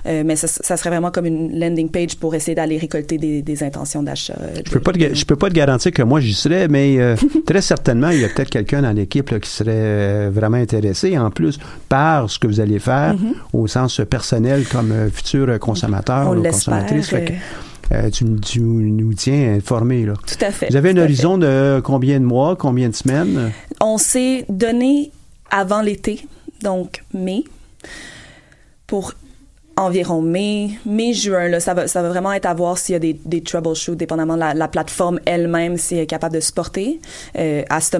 [0.07, 3.41] Euh, mais ça, ça serait vraiment comme une landing page pour essayer d'aller récolter des,
[3.41, 4.35] des intentions d'achat.
[4.65, 7.15] Je peux pas te, je peux pas te garantir que moi j'y serais, mais euh,
[7.45, 11.17] très certainement il y a peut-être quelqu'un dans l'équipe là, qui serait euh, vraiment intéressé
[11.17, 13.33] en plus par ce que vous allez faire Mhm.
[13.53, 17.13] au sens personnel comme euh, futur euh, consommateur On ou consommatrice.
[17.91, 20.05] Euh, tu, nous tiens informés.
[20.05, 20.13] Là.
[20.25, 20.69] Tout à fait.
[20.69, 23.51] Vous avez un horizon de combien de mois, combien de semaines?
[23.81, 25.11] On s'est donné
[25.51, 26.27] avant l'été,
[26.61, 27.43] donc mai,
[28.87, 29.13] pour
[29.77, 31.49] environ mai, mai-juin.
[31.49, 33.97] Là, ça, va, ça va vraiment être à voir s'il y a des, des troubleshoots,
[33.97, 36.99] dépendamment de la, la plateforme elle-même, si elle est capable de supporter.
[37.37, 37.97] Euh, à ce,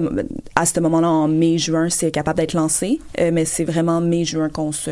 [0.54, 2.98] à ce moment-là, en mai-juin, si elle est capable d'être lancée.
[3.20, 4.90] Euh, mais c'est vraiment mai-juin qu'on se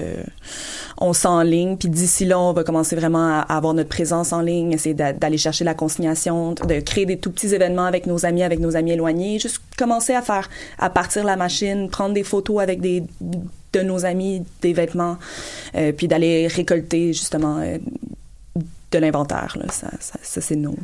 [0.98, 1.76] on s'enligne.
[1.76, 4.94] Puis d'ici là, on va commencer vraiment à, à avoir notre présence en ligne, essayer
[4.94, 8.60] d'a- d'aller chercher la consignation, de créer des tout petits événements avec nos amis, avec
[8.60, 12.80] nos amis éloignés, juste commencer à faire, à partir la machine, prendre des photos avec
[12.80, 13.02] des
[13.78, 15.18] de nos amis, des vêtements,
[15.74, 17.78] euh, puis d'aller récolter justement euh,
[18.92, 19.56] de l'inventaire.
[19.58, 19.66] là.
[19.70, 20.76] Ça, ça, ça, c'est nos,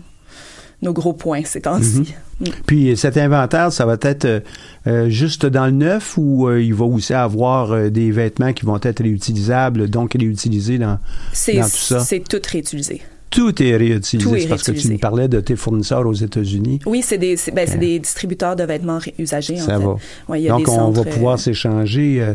[0.82, 2.14] nos gros points ces temps-ci.
[2.40, 2.44] Mm.
[2.66, 4.40] Puis cet inventaire, ça va être euh,
[4.86, 8.64] euh, juste dans le neuf ou euh, il va aussi avoir euh, des vêtements qui
[8.64, 12.00] vont être réutilisables, donc réutilisés dans, dans tout ça?
[12.00, 13.02] c'est tout réutilisé.
[13.30, 14.28] Tout est réutilisé.
[14.28, 16.80] Tout est parce que tu me parlais de tes fournisseurs aux États-Unis.
[16.84, 19.60] Oui, c'est des, ben, Euh, des distributeurs de vêtements usagés.
[19.60, 19.84] en Ça fait.
[19.84, 19.96] va.
[20.28, 22.34] Ouais, il y a Donc, des on va pouvoir euh, s'échanger euh,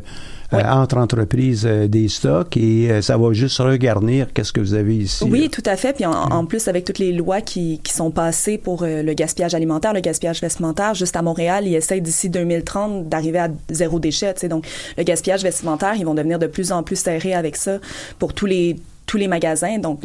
[0.53, 4.73] euh, entre entreprises euh, des stocks et euh, ça va juste regarnir qu'est-ce que vous
[4.73, 5.25] avez ici.
[5.29, 5.93] Oui, tout à fait.
[5.93, 9.53] Puis en, en plus, avec toutes les lois qui, qui sont passées pour le gaspillage
[9.53, 14.33] alimentaire, le gaspillage vestimentaire, juste à Montréal, ils essayent d'ici 2030 d'arriver à zéro déchet.
[14.35, 14.47] tu sais.
[14.47, 14.65] Donc,
[14.97, 17.79] le gaspillage vestimentaire, ils vont devenir de plus en plus serrés avec ça
[18.17, 18.77] pour tous les,
[19.07, 19.77] tous les magasins.
[19.79, 19.99] Donc,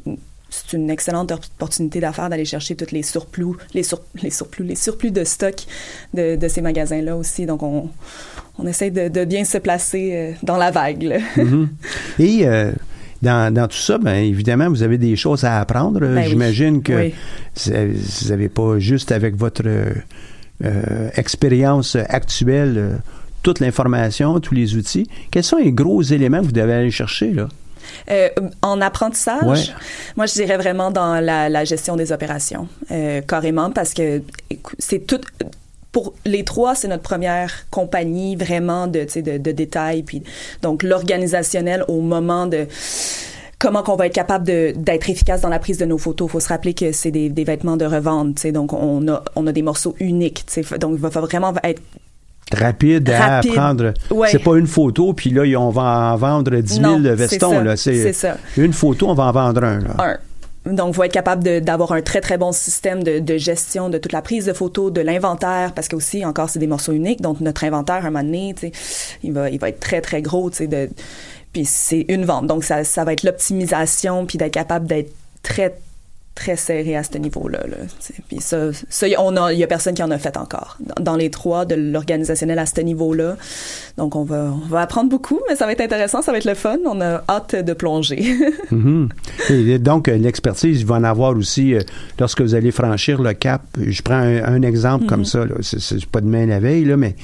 [0.51, 4.75] c'est une excellente opportunité d'affaires d'aller chercher tous les surplus, les, sur, les surplus, les
[4.75, 5.55] surplus de stock
[6.13, 7.47] de, de ces magasins-là aussi.
[7.47, 7.89] Donc, on,
[8.59, 11.03] on essaie de, de bien se placer euh, dans la vague.
[11.05, 11.19] là.
[11.37, 11.69] Mhm.
[12.19, 12.73] Et euh,
[13.23, 16.01] dans, dans tout ça, ben, évidemment, vous avez des choses à apprendre.
[16.01, 16.29] Ben oui.
[16.29, 17.15] J'imagine que Oui.
[17.67, 19.63] vous n'avez pas juste avec votre
[20.65, 22.99] euh, expérience actuelle
[23.43, 25.07] toute l'information, tous les outils.
[25.31, 27.49] Quels sont les gros éléments que vous devez aller chercher là?
[28.11, 28.29] Euh,
[28.63, 29.75] en apprentissage, Ouais.
[30.17, 34.23] moi je dirais vraiment dans la, la gestion des opérations, euh, carrément, parce que
[34.79, 35.21] c'est tout.
[35.93, 40.23] Pour les trois, c'est notre première compagnie vraiment de, de, de détails, puis
[40.63, 42.69] donc l'organisationnel au moment de
[43.59, 46.29] comment qu'on va être capable d'être efficace dans la prise de nos photos.
[46.29, 49.47] Il faut se rappeler que c'est des, des vêtements de revente, donc on a, on
[49.49, 50.45] a des morceaux uniques,
[50.79, 51.83] donc il va vraiment être
[52.55, 53.41] Rapide à.
[54.11, 54.29] Ouais.
[54.31, 57.51] C'est pas une photo, puis là, on va en vendre 10 000 Non, c'est vestons.
[57.51, 57.77] ça, là.
[57.77, 58.37] c'est ça.
[58.57, 59.79] Une photo, on va en vendre un.
[59.81, 59.91] Là.
[59.99, 60.19] un.
[60.67, 64.13] Donc, faut être capable d'avoir un très, très bon système de, de gestion de toute
[64.13, 67.23] la prise de photos, de l'inventaire, parce que aussi, encore, c'est des morceaux uniques.
[67.23, 68.55] Donc, notre inventaire, à un moment donné,
[69.23, 70.91] il va, il va être très, très gros, de,
[71.53, 72.47] puis c'est une vente.
[72.47, 75.11] Donc, ça, ça va être l'optimisation, puis d'être capable d'être
[75.43, 75.77] très,
[76.41, 77.61] très serré à ce niveau-là.
[77.69, 77.77] Là,
[78.29, 80.79] puis ça, ça y- on a, il y a personne qui en a fait encore
[80.81, 83.37] dans, dans les trois de l'organisationnel à ce niveau-là.
[83.99, 86.47] Donc on va, on va apprendre beaucoup, mais ça va être intéressant, ça va être
[86.47, 86.79] le fun.
[86.87, 88.35] On a hâte de plonger.
[88.71, 89.09] Mhm.
[89.51, 91.81] Et donc, euh, l'expertise, il va en avoir aussi euh,
[92.19, 93.63] lorsque vous allez franchir le cap.
[93.79, 95.25] Je prends un, un exemple comme Mhm.
[95.27, 95.45] ça.
[95.45, 95.55] là.
[95.61, 97.17] C'est- C'est pas demain la veille, là, mais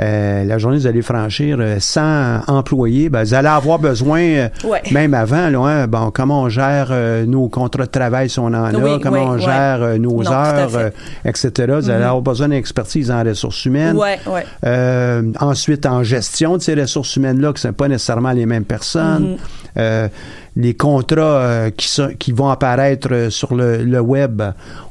[0.00, 3.08] euh, la journée, vous allez franchir euh, 100 employés.
[3.08, 4.82] Ben, vous allez avoir besoin, euh, Ouais.
[4.90, 8.46] même avant, là, hein, bon, comment on gère euh, nos contrats de travail si on
[8.46, 10.90] en a, comment oui, on gère euh, nos Non, heures, euh,
[11.24, 11.50] etc.
[11.80, 12.08] Vous allez Mhm.
[12.08, 13.96] avoir besoin d'expertise en ressources humaines.
[13.96, 14.44] Ouais, ouais.
[14.66, 18.64] Euh, ensuite, en gestion de ces ressources humaines-là, que ce sont pas nécessairement les mêmes
[18.64, 19.22] personnes.
[19.32, 19.36] Mhm.
[19.78, 20.08] Euh,
[20.56, 24.40] les contrats euh, qui, sont- qui vont apparaître euh, sur le, le web,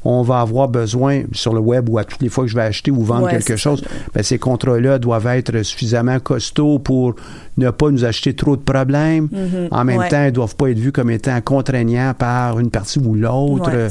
[0.04, 2.62] on va avoir besoin, sur le web ou à toutes les fois que je vais
[2.62, 3.82] acheter ou vendre Ouais, quelque chose,
[4.14, 7.14] ben, ces contrats-là doivent être suffisamment costauds pour
[7.56, 9.28] ne pas nous acheter trop de problèmes.
[9.32, 9.68] Mhm.
[9.70, 10.08] En même Ouais.
[10.08, 13.70] temps, ils ne doivent pas être vus comme étant contraignants par une partie ou l'autre.
[13.70, 13.88] Ouais,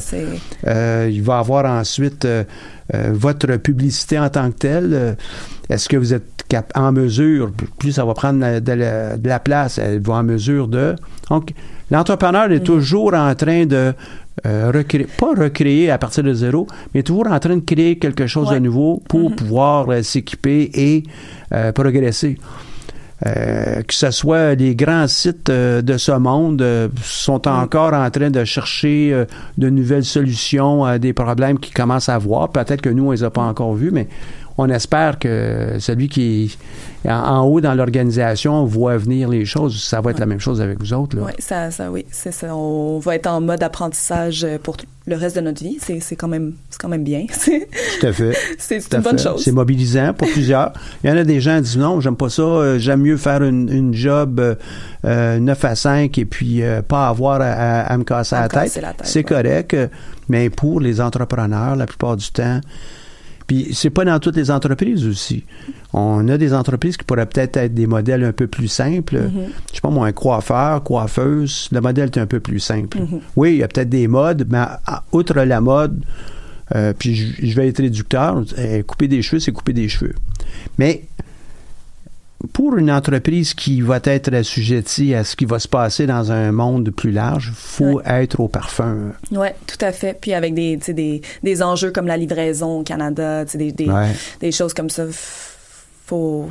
[0.66, 2.44] Euh, il va avoir ensuite euh,
[3.12, 4.90] votre publicité en tant que telle.
[4.92, 5.14] Euh,
[5.68, 9.38] Est-ce que vous êtes cap- en mesure, plus ça va prendre de la, de la
[9.40, 10.94] place, elle va en mesure de...
[11.30, 11.52] Donc,
[11.90, 13.94] l'entrepreneur est toujours en train de
[14.46, 18.26] euh, recréer, pas recréer à partir de zéro, mais toujours en train de créer quelque
[18.26, 21.02] chose de nouveau pour pouvoir euh, s'équiper et
[21.54, 22.36] euh, progresser.
[23.26, 28.10] Euh, que ce soit les grands sites euh, de ce monde euh, sont encore en
[28.10, 29.24] train de chercher euh,
[29.56, 32.50] de nouvelles solutions à des problèmes qu'ils commencent à voir.
[32.50, 34.08] Peut-être que nous, on les a pas encore vus, mais
[34.56, 36.56] on espère que celui qui
[37.04, 39.82] est en, en haut dans l'organisation voit venir les choses.
[39.82, 41.16] Ça va être la même chose avec vous autres.
[41.16, 41.24] Là.
[41.26, 42.54] Oui, ça, ça, oui, c'est ça.
[42.54, 45.76] On va être en mode apprentissage euh, pour tout le reste de notre vie.
[45.80, 47.26] C'est, c'est quand même, c'est quand même bien.
[47.32, 47.68] C'est,
[48.00, 48.32] Tout à fait.
[48.58, 49.24] c'est, à une bonne fait.
[49.24, 49.42] chose.
[49.44, 50.72] C'est mobilisant pour plusieurs.
[51.02, 53.16] Il y en a des gens qui disent non, j'aime pas ça, euh, j'aime mieux
[53.18, 54.54] faire une, une job euh,
[55.04, 58.42] euh, 9 à 5 et puis euh, pas avoir à, à- à me casser À
[58.42, 58.62] la tête.
[58.62, 59.24] casser la tête, C'est ouais.
[59.24, 59.88] correct, euh,
[60.28, 62.60] mais pour les entrepreneurs, la plupart du temps,
[63.46, 65.44] puis c'est pas dans toutes les entreprises aussi.
[65.92, 69.18] On a des entreprises qui pourraient peut-être être des modèles un peu plus simples.
[69.18, 69.46] Mhm.
[69.70, 72.98] Je sais pas moi, un coiffeur, coiffeuse, le modèle est un peu plus simple.
[73.00, 73.20] Mhm.
[73.36, 74.64] Oui, il y a peut-être des modes, mais
[75.12, 76.02] outre la mode,
[76.74, 80.14] euh, puis je, je vais être réducteur, euh, couper des cheveux, c'est couper des cheveux.
[80.78, 81.04] Mais
[82.52, 86.52] pour une entreprise qui va être assujettie à ce qui va se passer dans un
[86.52, 89.12] monde plus large, faut être au parfum.
[89.32, 90.18] Oui, tout à fait.
[90.20, 93.58] Puis avec des, tu sais, des, des enjeux comme la livraison au Canada, tu sais,
[93.58, 94.10] des, des, Ouais.
[94.40, 95.04] des choses comme ça,
[96.06, 96.48] faut,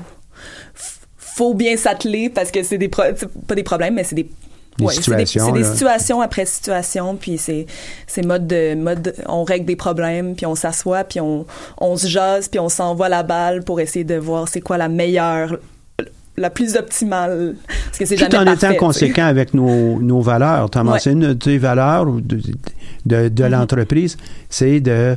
[1.18, 4.30] faut bien s'atteler parce que c'est des, pro- c'est pas des problèmes, mais c'est des
[4.78, 7.66] Des ouais, c'est des, situations, c'est des situations après situations, puis c'est
[8.08, 11.46] c'est mode de mode on règle des problèmes, puis on s'assoit, puis on
[11.80, 14.90] on se jase, puis on s'envoie la balle pour essayer de voir c'est quoi la
[14.90, 15.60] meilleure
[16.38, 20.22] la plus optimale parce que c'est Tout jamais en parfait, étant conséquent avec nos, nos
[20.22, 20.70] valeurs.
[20.70, 20.90] Tu as Ouais.
[20.90, 22.42] mentionné une de tes valeurs de,
[23.06, 24.18] de, de l'entreprise,
[24.50, 25.16] c'est de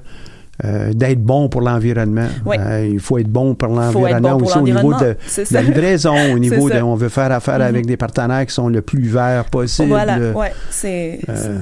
[0.65, 2.29] euh, d'être bon pour l'environnement.
[2.47, 5.15] Euh, il faut être bon pour l'environnement aussi au niveau de,
[5.51, 8.81] la livraison, au niveau de on veut faire affaire avec des partenaires qui sont le
[8.81, 9.89] plus verts possible.
[9.89, 11.59] Voilà, ouais, c'est Euh,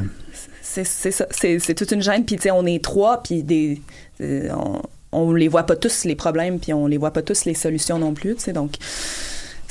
[1.30, 2.24] c'est toute une gêne.
[2.24, 3.80] Puis tu sais, on est trois, puis des
[4.20, 4.80] euh, on,
[5.12, 7.98] on les voit pas tous les problèmes, puis on les voit pas tous les solutions
[7.98, 8.34] non plus.
[8.36, 8.72] Tu sais, donc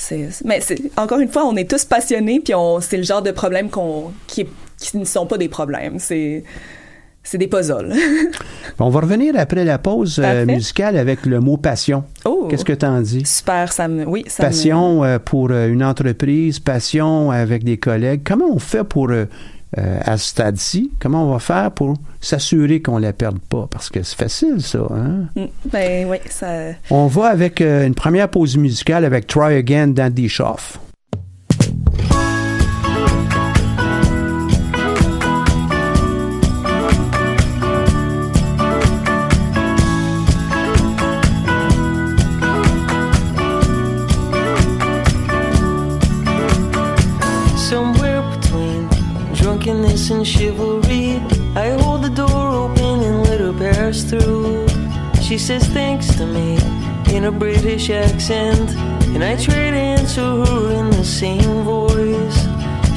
[0.04, 3.22] c'est mais c'est encore une fois, on est tous passionnés, puis on c'est le genre
[3.22, 4.46] de problème qu'on qui
[4.78, 5.98] qui ne sont pas des problèmes.
[5.98, 6.44] C'est
[7.26, 7.94] c'est des puzzles.
[8.78, 10.44] on va revenir après la pause euh.
[10.46, 10.52] Oh.
[10.52, 12.04] musicale avec le mot passion.
[12.50, 13.24] Qu'est-ce que tu en dis?
[13.24, 17.78] Super, ça me oui, ça me- passion euh, pour euh, une entreprise, passion avec des
[17.78, 18.20] collègues.
[18.24, 19.24] Comment on fait pour, euh,
[19.78, 23.66] euh, à ce stade-ci, comment on va faire pour s'assurer qu'on ne la perde pas?
[23.70, 24.86] Parce que c'est facile, ça.
[24.90, 25.24] Hein?
[25.36, 26.46] Mm, Ben oui, ça
[26.90, 30.78] On va avec euh, une première pause musicale avec Try Again d'Andy Schaff.
[50.34, 51.22] Chivalry,
[51.54, 54.66] I hold the door open and let her pass through.
[55.22, 56.58] She says thanks to me
[57.14, 58.68] in a British accent,
[59.14, 62.38] and I try to answer her in the same voice.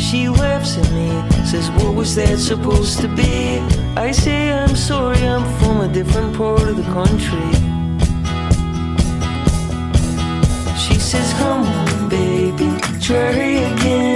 [0.01, 1.09] She laughs at me,
[1.45, 3.59] says, What was that supposed to be?
[3.95, 7.49] I say, I'm sorry, I'm from a different part of the country.
[10.83, 12.69] She says, Come on, baby,
[12.99, 13.31] try
[13.71, 14.06] again.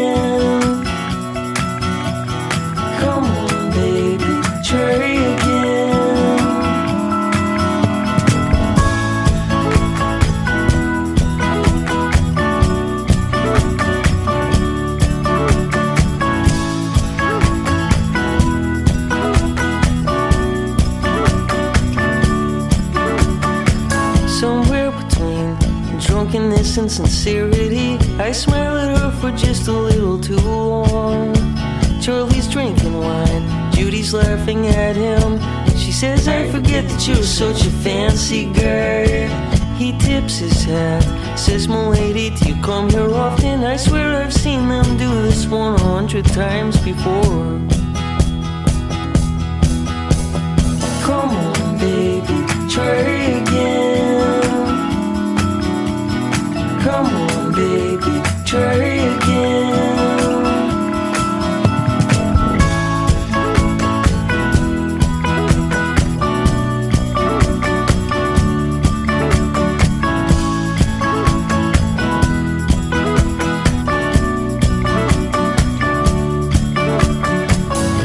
[26.77, 27.97] Innocent sincerity.
[28.17, 31.33] I smile at her for just a little too long.
[32.01, 35.37] Charlie's drinking wine, Judy's laughing at him.
[35.75, 39.27] She says, I forget that you're such a fancy guy.
[39.75, 41.03] He tips his hat,
[41.37, 43.65] says, Milady, do you come here often?
[43.65, 47.59] I swear I've seen them do this 100 times before.
[51.03, 53.20] Come on, baby, try
[57.61, 59.69] baby, try again.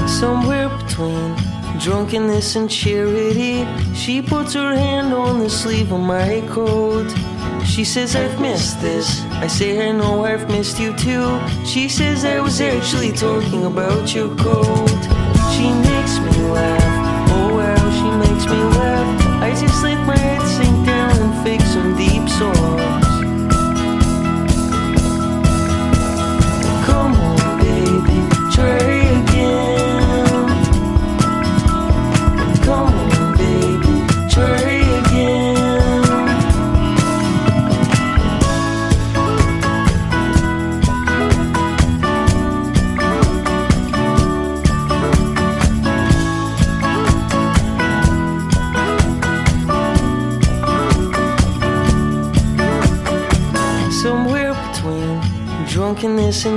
[0.06, 1.34] Somewhere between
[1.78, 7.08] drunkenness and charity, she puts her hand on the sleeve of my coat.
[7.64, 9.25] She says, I've missed this.
[9.38, 11.38] I say, I know I've missed you too.
[11.64, 15.02] She says, I was actually talking about your coat.
[15.52, 16.85] She makes me laugh.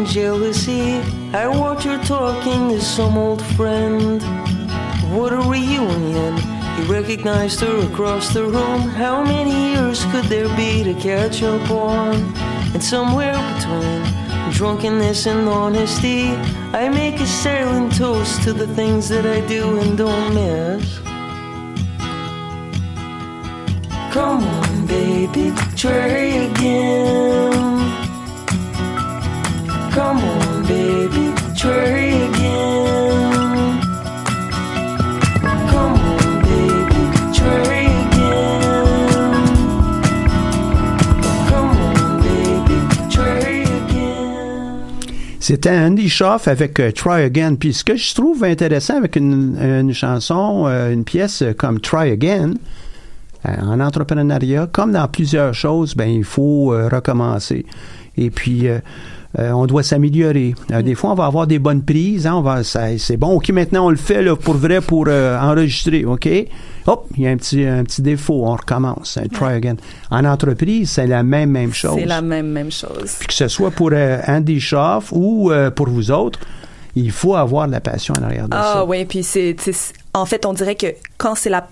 [0.09, 0.99] Jealousy,
[1.33, 4.21] I watch her talking to some old friend.
[5.13, 6.37] What a reunion!
[6.77, 8.81] He recognized her across the room.
[8.81, 12.15] How many years could there be to catch up on?
[12.73, 16.29] And somewhere between drunkenness and honesty,
[16.73, 20.99] I make a silent toast to the things that I do and don't miss.
[24.11, 26.07] Come on, baby, try
[26.49, 27.28] again.
[45.49, 47.55] C'était Andy Schaff avec euh, Try Again.
[47.55, 52.53] Puis ce que je trouve intéressant avec une, chanson, euh, une pièce comme Try Again,
[53.45, 57.65] euh, en entrepreneuriat, comme dans plusieurs choses, ben il faut recommencer.
[58.15, 58.67] Et puis
[59.37, 60.55] euh, euh, on doit s'améliorer.
[60.71, 62.25] Euh, Des fois, on va avoir des bonnes prises.
[62.25, 63.33] Hein, on va, ça- c'est bon.
[63.35, 66.03] Ok, maintenant on le fait là, pour vrai pour euh, enregistrer.
[66.05, 66.27] Ok?
[66.87, 68.41] Hop, il y a un petit un petit défaut.
[68.45, 69.17] On recommence.
[69.21, 69.75] hein, try again.
[70.09, 71.95] En entreprise, c'est la même même chose.
[71.99, 73.17] C'est la même, même chose.
[73.19, 76.39] Puis que ce soit pour euh, Andy Schaff ou euh, pour vous autres,
[76.99, 78.85] il faut avoir de la passion en arrière de Ah ça.
[78.85, 79.55] oui, puis c'est,
[80.13, 81.67] en fait, on dirait que quand c'est la,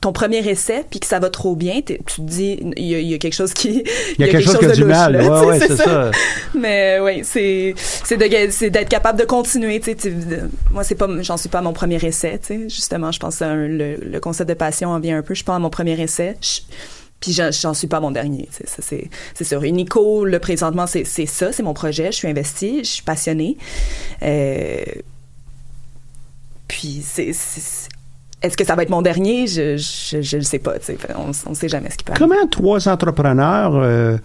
[0.00, 2.98] ton premier essai, puis que ça va trop bien, tu te dis, il y, a-
[3.00, 3.82] il y a quelque chose qui,
[4.18, 5.12] Il y a quelque chose qui a du louche, mal.
[5.16, 6.10] là, Ouais, c'est ça.
[6.54, 11.08] Mais oui, c'est, c'est d'être capable de continuer, tu sais, tu- de- moi, c'est pas,
[11.22, 14.20] j'en suis pas à mon premier essai, tu sais, justement, je pense que le, le
[14.20, 16.60] concept de passion en vient un peu, je suis pas à mon premier essai, je-
[17.20, 19.64] puis j'en, suis pas mon dernier, c'est, sûr.
[19.64, 23.58] Et Nico, le présentement, c'est, ça, c'est mon projet, je suis investie, je suis passionnée.
[24.22, 24.82] Euh,
[26.66, 27.32] puis c'est,
[28.42, 29.46] est-ce que ça va être mon dernier?
[29.46, 30.74] Je je, je le sais pas.
[31.16, 32.26] On ne sait jamais ce qui peut arriver.
[32.26, 34.16] Comment trois entrepreneurs euh,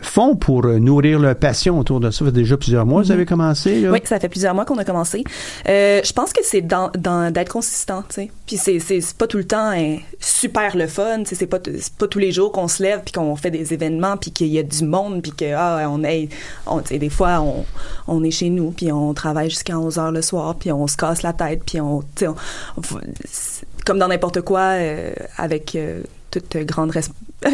[0.00, 2.20] font pour euh, nourrir leur passion autour de ça?
[2.20, 3.80] Ça fait déjà plusieurs mois, vous avez commencé.
[3.80, 3.90] Là.
[3.90, 5.24] Oui, ça fait plusieurs mois qu'on a commencé.
[5.68, 8.30] Euh, je pense que c'est dans, dans- d'être consistant, tu sais.
[8.46, 11.34] Puis c'est, c'est, pas tout le temps hein, super le fun, tu sais.
[11.34, 14.16] C'est pas, c'est pas tous les jours qu'on se lève puis qu'on fait des événements
[14.16, 16.28] puis qu'il y a du monde puis que, ah, on est,
[16.66, 17.64] on, tu sais, des fois, on,
[18.08, 20.96] on est chez nous puis on travaille jusqu'à 11 heures le soir puis on se
[20.96, 22.36] casse la tête puis on, tu sais, on-
[22.78, 22.82] on-
[23.24, 27.10] c'est comme dans n'importe quoi, euh, avec euh, toute grande res-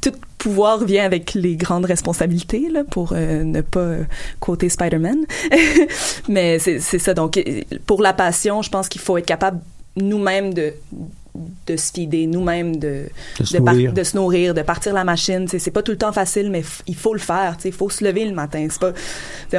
[0.00, 4.04] tout pouvoir vient avec les grandes responsabilités là, pour euh, ne pas euh,
[4.68, 5.18] Spider-Man.
[6.28, 7.14] Mais c'est ça.
[7.14, 7.42] Donc,
[7.86, 9.60] pour la passion, je pense qu'il faut être capable
[9.96, 10.72] nous-mêmes de
[11.66, 13.04] de se fider nous-mêmes de
[13.38, 13.92] De se nourrir.
[13.92, 16.96] de se nourrir de partir la machine c'est pas tout le temps facile mais il
[16.96, 18.92] faut le faire il faut se lever le matin c'est pas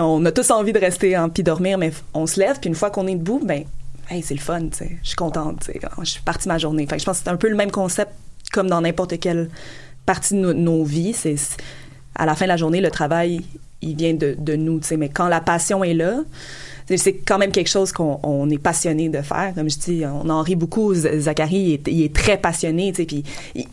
[0.04, 2.76] on a tous envie de rester en puis dormir mais on se lève puis une
[2.76, 3.64] fois qu'on est debout ben
[4.10, 5.80] hey, c'est le fun je suis contente sais.
[6.02, 7.72] je suis partie ma journée fait que je pense que c'est un peu le même
[7.72, 8.12] concept
[8.52, 9.50] comme dans n'importe quelle
[10.14, 11.36] partie de no- nos vies c'est
[12.16, 13.42] à la fin de la journée le travail
[13.82, 14.98] il vient de, de nous tu sais.
[14.98, 16.14] mais quand la passion est là
[16.98, 19.54] c'est- quand même quelque chose qu'on on est passionné de faire.
[19.56, 20.94] Comme je dis, on en rit beaucoup.
[20.94, 23.24] Zachary, il est, très passionné, tu sais, puis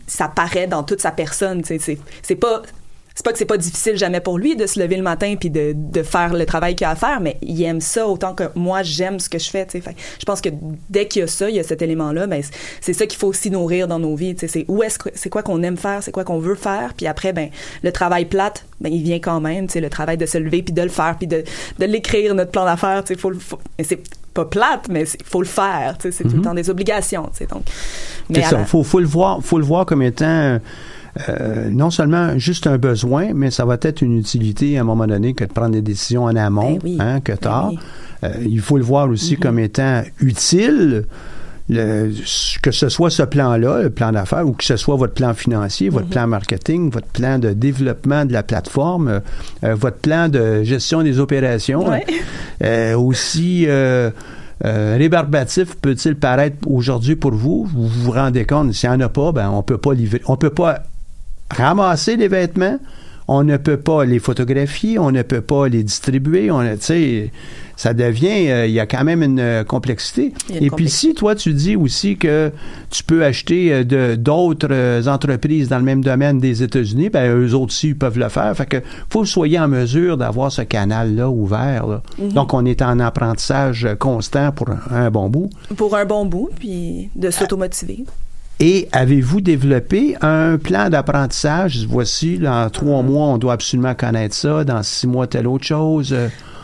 [0.07, 1.61] ça paraît dans toute sa personne.
[1.61, 1.97] tu sais.
[2.21, 2.61] C'est pas
[3.19, 5.49] c'est pas que c'est pas difficile jamais pour lui de se lever le matin puis
[5.49, 8.45] de, de faire le travail qu'il a à faire, mais il aime ça autant que
[8.55, 9.65] moi j'aime ce que je fais.
[9.65, 9.81] tu sais.
[9.81, 10.47] Fait je pense que
[10.89, 13.19] dès qu'il y a ça, il y a cet élément-là, ben c'est- c'est ça qu'il
[13.19, 14.35] faut aussi nourrir dans nos vies.
[14.35, 14.47] tu sais.
[14.47, 17.07] C'est où est-ce que c'est quoi qu'on aime faire, c'est quoi qu'on veut faire, puis
[17.07, 17.49] après ben
[17.83, 19.67] le travail plate, ben il vient quand même.
[19.67, 21.43] tu sais, Le travail de se lever puis de le faire puis de,
[21.77, 23.03] de l'écrire notre plan d'affaires.
[23.03, 23.99] tu sais, Faut, le- faut, mais c'est
[24.33, 25.97] pas plate, mais il faut le faire.
[25.99, 27.23] tu sais, C'est tout le temps des obligations.
[27.33, 27.47] tu sais.
[27.47, 28.57] Donc, C'est mais à ça.
[28.59, 30.59] la- Faut, faut le voir, faut le voir comme étant
[31.27, 35.07] euh, non seulement juste un besoin, mais ça va être une utilité à un moment
[35.07, 37.71] donné que de prendre des décisions en amont, hein, que tard.
[38.23, 41.05] Euh, il faut le voir aussi comme étant utile.
[41.71, 42.11] le-
[42.63, 45.89] que ce soit ce plan-là, le plan d'affaires, ou que ce soit votre plan financier,
[45.89, 49.21] votre plan marketing, votre plan de développement de la plateforme,
[49.63, 52.03] euh, votre plan de gestion des opérations, Ouais.
[52.63, 54.09] euh, aussi euh,
[54.63, 57.67] rébarbatif peut-il paraître aujourd'hui pour vous?
[57.71, 60.37] Vous vous rendez compte s'il n'y en a pas, ben on peut pas livrer, on
[60.37, 60.83] peut pas
[61.51, 62.79] ramasser les vêtements,
[63.27, 66.63] on ne peut pas les photographier, on ne peut pas les distribuer, on,
[67.79, 70.33] ça devient, euh, il y a quand même une euh, complexité.
[70.49, 72.51] Une Et puis si toi tu dis aussi que
[72.89, 77.53] tu peux acheter euh, de d'autres entreprises dans le même domaine des États-Unis, ben eux
[77.53, 78.53] autres aussi ils peuvent le faire.
[78.57, 78.77] Fait que
[79.09, 81.85] faut que vous soyez en mesure d'avoir ce canal-là ouvert.
[81.85, 82.01] là.
[82.17, 82.33] Mhm.
[82.33, 85.49] Donc on est en apprentissage constant pour un, un bon bout.
[85.77, 88.05] pour un bon bout, puis de s'automotiver.
[88.61, 91.85] Et avez-vous développé un plan d'apprentissage?
[91.87, 94.63] Voici, en trois mois, on doit absolument connaître ça.
[94.65, 96.13] Dans six mois, telle autre chose.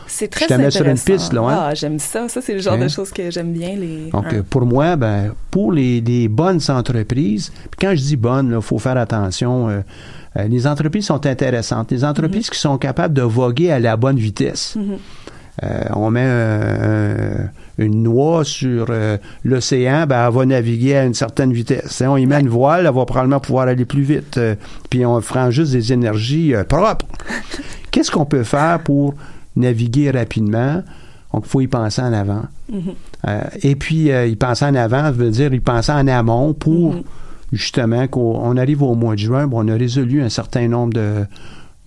[0.06, 1.58] C'est très Je te mets sur une piste, là, hein?
[1.70, 2.28] Ah, j'aime ça.
[2.28, 2.84] Ça, c'est le genre Hein?
[2.84, 3.74] de choses que j'aime bien.
[3.76, 4.10] Les...
[4.12, 4.44] Donc, hein.
[4.48, 8.78] pour moi, ben, pour les, les bonnes entreprises, puis quand je dis bonnes, il faut
[8.78, 9.68] faire attention.
[9.68, 9.80] euh,
[10.36, 11.90] euh, les entreprises sont intéressantes.
[11.90, 14.76] Les entreprises qui sont capables de voguer à la bonne vitesse.
[14.76, 14.98] Mhm.
[15.94, 21.14] On met un- un- une noix sur euh, l'océan, ben, elle va naviguer à une
[21.14, 22.00] certaine vitesse.
[22.00, 24.38] Hein, on y met une voile, elle va probablement pouvoir aller plus vite.
[24.38, 24.54] Euh,
[24.90, 27.04] puis on prend juste des énergies euh, propres.
[27.90, 29.14] Qu'est-ce qu'on peut faire pour
[29.56, 30.82] naviguer rapidement?
[31.34, 32.44] Donc, il faut y penser en avant.
[32.72, 32.80] Mhm.
[33.28, 36.54] Euh, et puis, euh, y penser en avant, ça veut dire y penser en amont
[36.54, 37.02] pour Mhm.
[37.52, 40.94] justement qu'on on arrive au mois de juin, bon, on a résolu un certain nombre
[40.94, 41.26] de.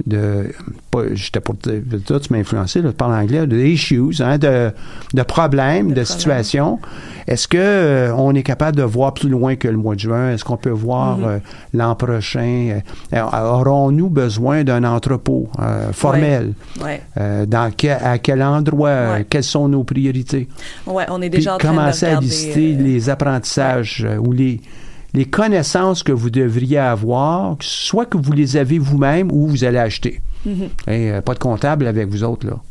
[0.05, 0.45] De
[0.91, 4.71] pas, j'étais pour toi, tu m'as influencé, là, je parle anglais, de issues, hein, de,
[5.13, 6.79] de problèmes, de, situations.
[7.27, 10.31] Est-ce que euh, on est capable de voir plus loin que le mois de juin?
[10.31, 11.25] Est-ce qu'on peut voir Mhm.
[11.25, 11.39] euh,
[11.73, 12.79] l'an prochain?
[13.13, 16.53] Euh, Aurons-nous besoin d'un entrepôt euh, formel?
[16.83, 17.01] Ouais.
[17.19, 19.19] Euh, dans que- à quel endroit?
[19.29, 20.47] Quelles sont nos priorités?
[20.87, 24.07] Ouais, on est Puis déjà en train de commencer à regarder, lister euh, les apprentissages
[24.19, 24.59] ou les,
[25.13, 29.77] les connaissances que vous devriez avoir, soit que vous les avez vous-même ou vous allez
[29.77, 30.21] acheter.
[30.45, 30.69] Mhm.
[30.87, 32.61] Et, euh, pas de comptable avec vous autres, là.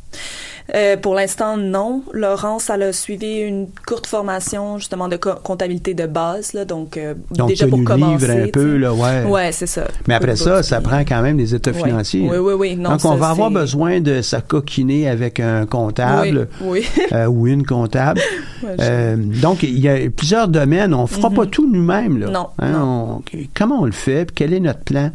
[0.74, 2.02] Euh, pour l'instant, non.
[2.12, 6.98] Laurence, elle a suivi une courte formation justement de co- comptabilité de base, là, donc,
[6.98, 8.26] euh, Donc, déjà pour commencer.
[8.26, 9.24] livre un peu, là, ouais.
[9.24, 9.84] Ouais, c'est ça.
[10.06, 11.82] Mais après ça, ça prend quand même des états Ouais.
[11.84, 12.28] financiers.
[12.30, 12.76] Oui, oui, oui.
[12.76, 17.04] Non, Donc, on va avoir besoin de s'acoquiner avec un comptable Oui, oui.
[17.12, 18.20] euh, ou une comptable.
[18.62, 20.92] Ouais, Euh, donc, il y a plusieurs domaines.
[20.92, 21.36] On fera Mhm.
[21.36, 22.18] pas tout nous-mêmes.
[22.18, 22.26] Là.
[22.30, 23.22] Non, Hein, on-
[23.56, 24.26] comment on le fait?
[24.26, 25.10] Puis quel est notre plan?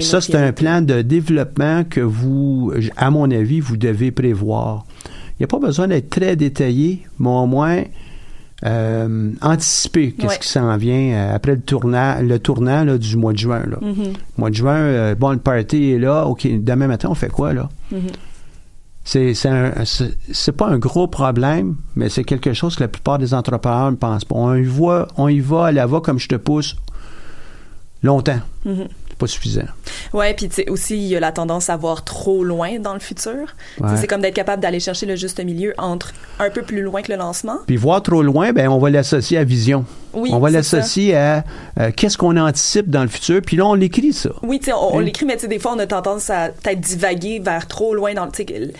[0.00, 4.85] Ça, c'est un plan de développement que vous, à mon avis, vous devez prévoir.
[5.38, 7.82] Il n'y a pas besoin d'être très détaillé, mais au moins
[8.64, 10.38] euh, anticiper qu'est-ce Ouais.
[10.40, 13.62] qui s'en vient euh, après le tournant, le tournant là, du mois de juin.
[13.66, 13.76] Là.
[13.82, 14.12] Mhm.
[14.38, 16.24] Mois de juin, euh, bon, le party est là.
[16.26, 17.68] OK, demain matin, on fait quoi, là?
[17.92, 18.00] Mhm.
[19.04, 23.96] C'est pas un gros problème, mais c'est quelque chose que la plupart des entrepreneurs ne
[23.96, 24.34] pensent pas.
[24.34, 26.76] On y va, on y va, elle va comme je te pousse
[28.02, 28.40] longtemps.
[28.64, 28.88] Mhm.
[29.05, 29.62] C'est pas suffisant.
[30.12, 32.94] Ouais, puis tu sais aussi il y a la tendance à voir trop loin dans
[32.94, 33.54] le futur.
[33.80, 33.88] Ouais.
[33.98, 37.10] C'est comme d'être capable d'aller chercher le juste milieu entre un peu plus loin que
[37.12, 37.58] le lancement.
[37.66, 39.84] Puis voir trop loin, ben on va l'associer à vision.
[40.12, 41.44] Oui, on va l'associer à
[41.78, 43.40] euh, qu'est-ce qu'on anticipe dans le futur.
[43.44, 44.30] Puis là, on l'écrit ça.
[44.42, 46.48] Oui, tu sais, on, on l'écrit, mais tu sais, des fois, on a tendance à
[46.48, 48.72] peut-être divaguer vers trop loin dans le.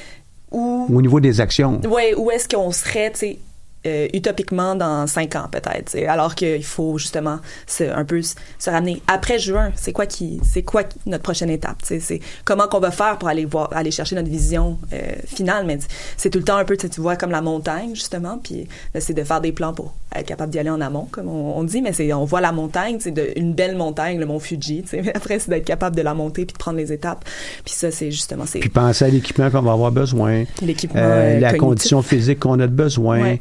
[0.52, 1.80] Où, Au niveau des actions.
[1.88, 3.38] ouais, où est-ce qu'on serait, tu sais,
[3.86, 9.02] euh, utopiquement dans cinq ans peut-être, alors qu'il faut justement se, un peu se, ramener
[9.06, 9.72] après juin.
[9.76, 13.44] C'est quoi qui, c'est quoi notre prochaine étape, c'est comment qu'on va faire pour aller
[13.44, 15.78] voir, aller chercher notre vision euh, finale, mais
[16.16, 19.14] c'est tout le temps un peu, tu vois comme la montagne justement, puis là, c'est
[19.14, 21.82] de faire des plans pour être capable d'y aller en amont, comme on, on dit,
[21.82, 25.38] mais c'est on voit la montagne, c'est une belle montagne, le mont Fuji, mais après
[25.38, 27.24] c'est d'être capable de la monter puis de prendre les étapes,
[27.64, 30.44] puis ça c'est justement c'est Puis penser à l'équipement qu'on va avoir besoin.
[30.62, 31.60] L'équipement, Euh, euh, la cognitif.
[31.60, 33.20] condition physique qu'on a de besoin.
[33.20, 33.40] Ouais.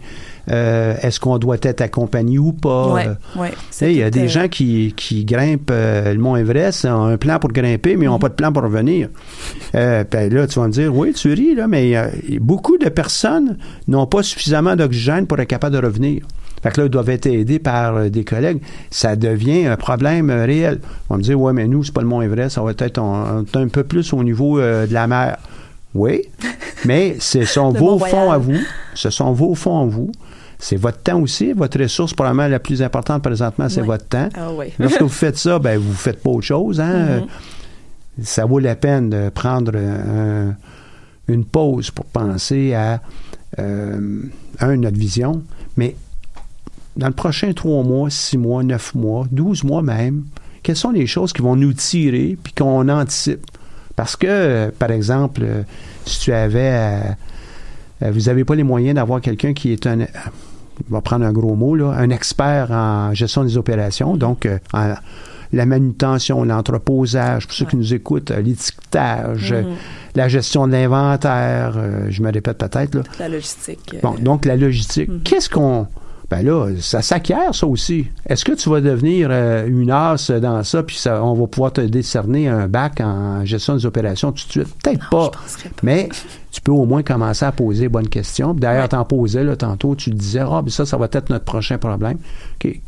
[0.52, 2.94] Euh, Est-ce qu'on doit être accompagné ou pas?
[2.94, 3.52] Ouais, Euh, ouais.
[3.72, 7.06] sais, Il y a des euh, gens qui, qui grimpent euh, le mont Everest, ont
[7.06, 9.10] un plan pour grimper, mais ils n'ont pas de plan pour revenir.
[9.76, 12.08] Euh, ben là, tu vas me dire, oui, tu ris, là, mais euh,
[12.40, 16.22] beaucoup de personnes n'ont pas suffisamment d'oxygène pour être capable de revenir.
[16.64, 18.60] Fait que là, ils doivent être aidés par euh, des collègues.
[18.90, 20.80] Ça devient un problème euh, réel.
[21.10, 22.98] On va me dire, ouais, mais nous, c'est pas le moins vrai, ça va être
[23.00, 25.38] un, un peu plus au niveau euh, de la mer.
[25.94, 26.24] Oui,
[26.86, 28.60] mais ce sont vos fonds à vous.
[28.96, 30.12] Ce sont vos fonds à vous.
[30.60, 31.54] C'est votre temps aussi.
[31.54, 33.88] Votre ressource, probablement la plus importante présentement, c'est Oui.
[33.88, 34.30] votre temps.
[34.36, 34.68] Ah oui.
[34.80, 36.80] Lorsque vous faites ça, ben vous faites pas autre chose.
[36.80, 36.94] Hein?
[36.94, 37.10] Mhm.
[37.10, 37.22] Euh,
[38.24, 40.56] Ça vaut la peine de prendre un-
[41.28, 43.02] une pause pour penser à
[43.60, 44.22] euh,
[44.60, 45.42] un notre vision,
[45.76, 45.96] mais
[46.96, 50.24] dans le prochain trois mois, six mois, neuf mois, douze mois même,
[50.64, 53.46] quelles sont les choses qui vont nous tirer puis qu'on anticipe?
[53.98, 55.46] Parce que, par exemple,
[56.06, 57.02] si tu avais,
[58.02, 60.06] vous n'avez pas les moyens d'avoir quelqu'un qui est un, euh,
[60.90, 64.58] on va prendre un gros mot, là, un expert en gestion des opérations, donc euh,
[64.74, 64.96] en-
[65.54, 69.76] la manutention, l'entreposage, pour ceux qui nous écoutent, euh, l'étiquetage, euh, Mhm.
[70.16, 73.04] la gestion de l'inventaire, euh, je me répète peut-être.
[73.20, 73.92] La logistique.
[73.94, 75.10] euh, Bon, donc la logistique.
[75.24, 75.88] Qu'est-ce qu'on.
[76.30, 78.08] Ben là, ça s'acquiert, ça aussi.
[78.28, 81.72] Est-ce que tu vas devenir euh, une as dans ça, puis ça, on va pouvoir
[81.74, 84.76] te décerner un bac en gestion des opérations tout de suite?
[84.84, 85.30] Peut-être pas.
[85.84, 86.10] Mais
[86.52, 88.54] tu peux au moins commencer à poser les bonnes questions.
[88.56, 91.46] D'ailleurs, t'en posais là, tantôt, tu te disais, ah, ben ça, ça va être notre
[91.46, 92.18] prochain problème.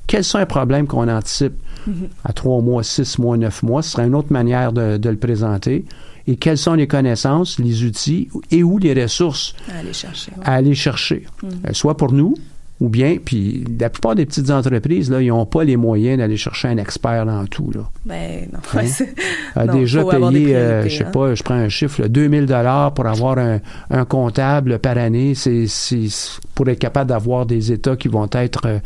[0.07, 1.53] Quels sont les problèmes qu'on anticipe?
[1.85, 2.09] Mhm.
[2.25, 3.81] à trois mois, six mois, neuf mois?
[3.81, 5.85] Ce serait une autre manière de, de le présenter.
[6.25, 10.31] Et quelles sont les connaissances, les outils et où les ressources à aller chercher.
[10.37, 10.43] ouais.
[10.45, 11.49] à aller chercher, Mhm.
[11.67, 12.33] Euh, soit pour nous
[12.79, 16.37] ou bien, puis la plupart des petites entreprises, là, ils n'ont pas les moyens d'aller
[16.37, 17.71] chercher un expert dans tout.
[17.73, 17.81] Là.
[18.05, 18.59] Ben non.
[18.79, 18.85] Hein?
[19.65, 21.11] Non, déjà payé, euh, je sais hein.
[21.11, 23.59] pas, je prends un chiffre, là, 2000 dollars pour avoir un,
[23.89, 25.65] un comptable par année, c'est
[26.53, 28.79] pour être capable d'avoir des États qui vont être euh,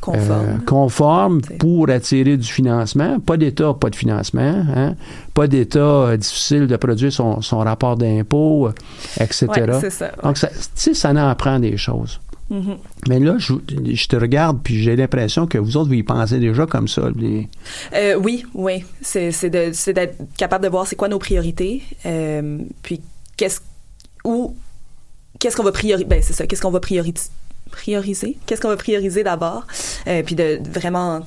[0.00, 0.46] Conformes.
[0.48, 3.18] euh, conformes pour attirer du financement.
[3.20, 4.64] Pas d'État, pas de financement.
[4.74, 4.94] Hein?
[5.34, 8.70] Pas d'État euh, difficile de produire son, son rapport d'impôt,
[9.20, 9.46] etc.
[9.48, 10.10] Ouais, c'est ça, ouais.
[10.22, 12.20] Donc, ça- tu sais, ça en apprend des choses.
[12.50, 13.54] Mais là, je,
[13.92, 17.10] je te regarde, puis j'ai l'impression que vous autres, vous y pensez déjà comme ça.
[17.94, 18.84] Euh, oui, oui.
[19.02, 23.00] C'est d'être capable de voir c'est quoi nos priorités, euh, puis
[23.36, 23.60] qu'est-ce
[24.24, 24.54] où
[25.38, 26.08] qu'est-ce qu'on va prioriser.
[26.08, 26.46] Ben c'est ça.
[26.46, 28.38] Qu'est-ce qu'on va prioriser?
[28.46, 29.66] Qu'est-ce qu'on va prioriser d'abord?
[30.06, 31.20] Euh, Puis de vraiment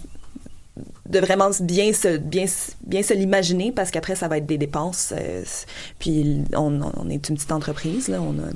[1.10, 2.46] de vraiment bien se bien
[2.86, 5.44] bien se l'imaginer parce qu'après ça va être des dépenses euh,
[6.00, 8.52] puis on, on est une petite entreprise là on a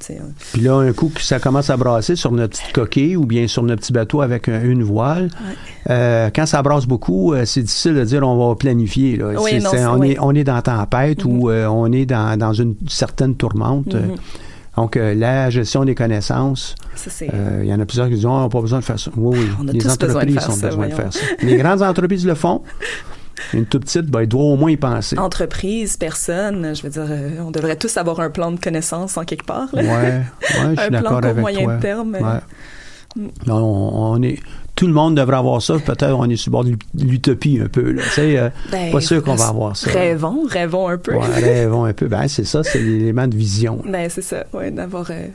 [0.54, 3.48] Puis là, un coup que ça commence à brasser sur notre petite coquille ou bien
[3.48, 5.30] sur notre petit bateau avec un- une voile,
[5.90, 9.18] euh, quand ça brasse beaucoup, euh, c'est difficile de dire on va planifier.
[9.18, 9.34] Là.
[9.42, 10.12] Oui, non, c'est- on, oui.
[10.12, 13.94] est, on est dans la tempête ou euh, on est dans, dans une certaine tourmente.
[13.94, 14.16] Mhm.
[14.78, 16.76] Donc, euh, la gestion des connaissances,
[17.22, 19.12] euh, il y en a plusieurs qui disent on n'a pas besoin de faire ça.
[19.16, 21.20] Oui, oui, On a les tous entreprises ont besoin de faire ça.
[21.42, 22.62] Les grandes entreprises le font.
[23.54, 25.18] Une toute petite, ben, elle doit au moins y penser.
[25.20, 29.26] entreprise personne je veux dire euh, on devrait tous avoir un plan de connaissance en
[29.26, 29.82] quelque part là.
[29.82, 31.78] Ouais, je suis un plan d'accord court avec moyen toi.
[31.78, 32.40] terme euh, Ouais.
[33.18, 33.28] Mm.
[33.46, 34.40] Non, on, on est,
[34.76, 35.76] tout le monde devrait avoir ça.
[35.80, 37.92] Peut-être on est sur le bord de l'utopie un peu.
[37.92, 38.02] Là.
[38.18, 39.90] Euh, Ben, pas sûr qu'on va avoir ça.
[39.92, 41.14] Rêvons, rêvons un peu.
[41.16, 42.08] Ouais, rêvons un peu.
[42.08, 43.82] Ben, c'est ça, c'est l'élément de vision.
[43.88, 45.08] Ben, c'est ça, ouais, d'avoir.
[45.12, 45.28] euh,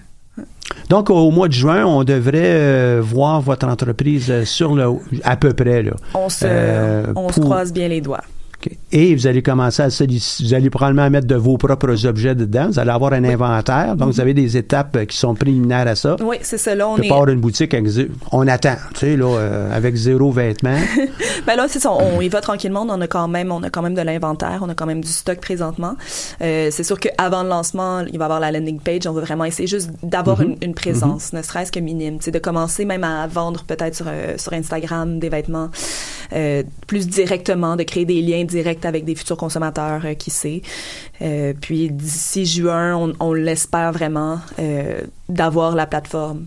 [0.89, 4.87] Donc, au mois de juin, on devrait euh, voir votre entreprise euh, sur le,
[5.25, 5.83] à peu près.
[5.83, 5.93] Là.
[6.15, 8.25] on se, Euh, on se croise bien les doigts.
[8.93, 12.69] Et vous allez commencer à vous allez probablement mettre de vos propres objets dedans.
[12.69, 13.97] Vous allez avoir un inventaire.
[13.97, 16.17] Donc, vous avez des étapes euh, qui sont préliminaires à ça.
[16.23, 16.75] Oui, c'est ça.
[16.75, 17.11] Là, on est.
[17.11, 17.87] avoir une boutique avec
[18.33, 20.77] on attend, tu sais, là, euh, avec zéro vêtement.
[21.47, 21.91] Ben là, c'est ça.
[21.91, 22.85] On y va tranquillement.
[22.89, 24.61] On a quand même, on a quand même de l'inventaire.
[24.63, 25.97] On a quand même du stock présentement.
[26.43, 29.07] Euh, c'est sûr qu'avant le lancement, il va y avoir la landing page.
[29.07, 30.51] On va vraiment essayer juste d'avoir Mhm.
[30.51, 32.19] une, une présence, ne serait-ce que minime.
[32.19, 35.71] Tu sais, de commencer même à vendre peut-être sur, euh, sur Instagram des vêtements
[36.87, 40.63] plus directement, de créer des liens directs avec des futurs consommateurs, euh, qui sait.
[41.23, 46.45] Euh, puis d'ici juin, on, on l'espère vraiment euh, d'avoir la plateforme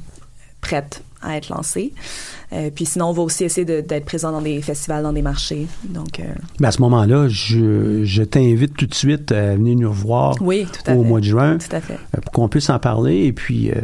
[0.62, 1.93] prête à être lancée.
[2.51, 5.68] Euh, puis sinon, on va aussi essayer d'être présent dans des festivals, dans des marchés.
[5.86, 6.24] Donc, euh,
[6.64, 10.91] à ce moment-là, je, je t'invite tout de suite à venir nous revoir Oui, tout
[10.91, 11.08] à au fait.
[11.08, 11.97] mois de juin Tout à fait.
[12.22, 13.24] pour qu'on puisse en parler.
[13.26, 13.76] Et puis, euh,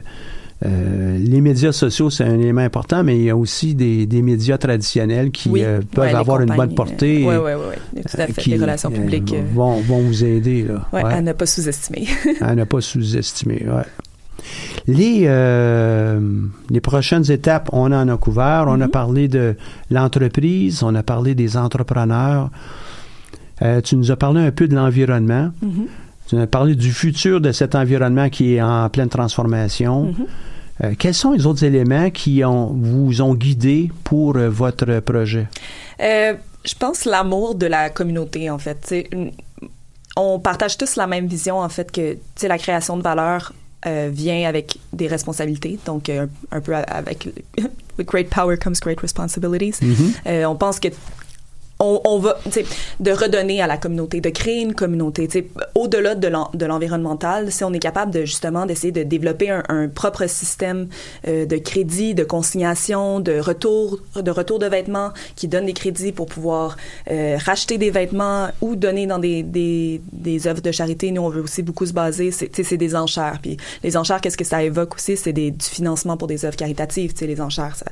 [0.66, 4.22] euh, les médias sociaux, c'est un élément important, mais il y a aussi des, des
[4.22, 5.62] médias traditionnels qui Oui.
[5.64, 7.24] euh, peuvent Ouais, avoir une bonne portée.
[7.24, 8.02] euh, ouais, ouais, ouais, ouais.
[8.04, 8.42] Tout à fait.
[8.42, 10.64] qui, Les relations publiques, vont, vont vous aider.
[10.64, 10.86] Là.
[10.92, 11.14] ouais, Ouais.
[11.14, 12.08] à ne pas sous-estimer.
[12.42, 13.66] à ne pas sous-estimer.
[13.68, 13.84] ouais.
[14.88, 16.20] Les, euh,
[16.70, 18.66] les prochaines étapes, on en a couvert.
[18.68, 18.90] On a Mm-hmm.
[18.92, 19.56] parlé de
[19.92, 22.50] l'entreprise, on a parlé des entrepreneurs.
[23.62, 25.52] Euh, tu nous as parlé un peu de l'environnement.
[25.62, 25.86] Mhm.
[26.30, 30.04] Tu nous as parlé du futur de cet environnement qui est en pleine transformation.
[30.04, 30.28] Mhm.
[30.84, 35.48] Euh, quels sont les autres éléments qui ont, vous ont guidé pour euh, votre projet?
[36.00, 38.94] Euh, je pense l'amour de la communauté, en fait.
[40.16, 42.16] On partage tous la même vision, en fait, que
[42.48, 43.52] la création de valeur
[44.12, 46.28] vient avec des responsabilités, donc un,
[46.60, 47.30] peu avec
[48.00, 49.82] with great power comes great responsibilities.
[49.82, 50.14] Mhm.
[50.26, 50.88] Euh, on pense que
[51.80, 52.38] on, on va,
[53.00, 55.28] de redonner à la communauté, de créer une communauté,
[55.76, 59.64] au-delà de l'en- de l'environnemental, si on est capable de justement d'essayer de développer un,
[59.70, 60.90] un propre système
[61.28, 66.12] euh, de crédit, de consignation, de retour, de retour de vêtements qui donne des crédits
[66.12, 66.76] pour pouvoir
[67.10, 71.12] euh, racheter des vêtements ou donner dans des, des, des œuvres de charité.
[71.12, 73.40] Nous, on veut aussi beaucoup se baser, c'est, des enchères.
[73.42, 75.16] Puis les enchères, qu'est-ce que ça évoque aussi?
[75.16, 77.76] C'est du financement pour des œuvres caritatives, les enchères.
[77.76, 77.86] Ça.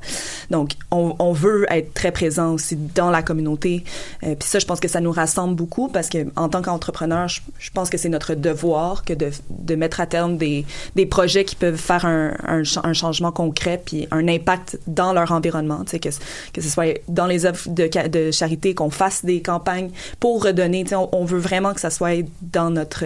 [0.49, 3.76] Donc, on, on veut être très présent aussi dans la communauté.
[4.23, 7.27] Euh, puis ça, je pense que ça nous rassemble beaucoup parce que en tant qu'entrepreneur,
[7.27, 10.65] je, pense que c'est notre devoir que de, mettre à terme des,
[11.09, 15.31] projets qui peuvent faire un, un, cha- un changement concret puis un impact dans leur
[15.31, 15.83] environnement.
[15.85, 20.85] Que, que ce soit dans les œuvres de, charité, qu'on fasse des campagnes pour redonner.
[20.93, 23.03] On, veut vraiment que ça soit dans notre...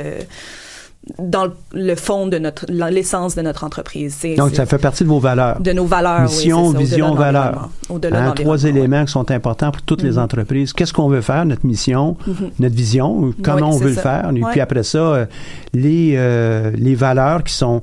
[1.17, 4.17] dans le- fond de notre l'essence de notre entreprise.
[4.37, 5.59] Donc, ça fait partie de vos valeurs.
[5.59, 7.69] de nos valeurs, Mission, ça, vision, valeur.
[7.89, 10.17] Au-delà de Hein, trois éléments qui sont importants pour toutes les Mhm.
[10.19, 10.73] entreprises.
[10.73, 12.35] Qu'est-ce qu'on veut faire, notre mission, Mhm.
[12.59, 14.29] notre vision, comment Oui, on veut le faire?
[14.35, 14.51] Et Ouais.
[14.51, 15.25] puis après ça, euh,
[15.73, 17.81] les, euh, les valeurs qui sont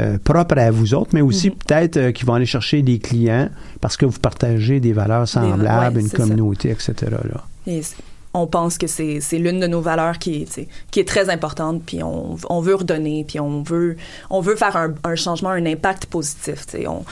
[0.00, 1.54] euh, propres à vous autres, mais aussi Mhm.
[1.66, 3.50] peut-être euh, qui vont aller chercher des clients
[3.82, 6.16] parce que vous partagez des valeurs semblables, ouais, une ça.
[6.16, 6.94] communauté, etc.
[7.10, 7.42] Là.
[7.66, 7.82] Et
[8.34, 12.02] on pense que c'est l'une de nos valeurs qui est, qui est très importante, puis
[12.02, 13.96] on, on veut redonner, puis on veut,
[14.30, 16.66] on veut faire un, un changement, un impact positif.
[16.86, 17.04] On,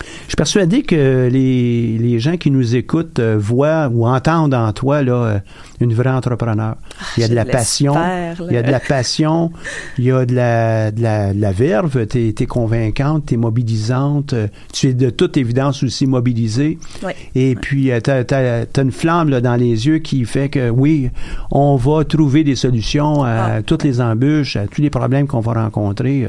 [0.00, 4.72] Je suis persuadé que les, les gens qui nous écoutent euh, voient ou entendent en
[4.72, 5.38] toi là, euh,
[5.80, 6.76] une vraie entrepreneur.
[7.16, 7.94] il y a de la passion,
[8.48, 9.50] il y a de la passion,
[9.98, 13.36] il y a de la, de la, de la verve, tu es, convaincante, tu es
[13.36, 16.78] mobilisante, euh, tu es de toute évidence aussi mobilisée.
[17.34, 21.10] Et puis, tu as, une flamme là, dans les yeux qui fait que oui,
[21.50, 23.62] on va trouver des solutions à Ah.
[23.62, 26.26] toutes les embûches, à tous les problèmes qu'on va rencontrer.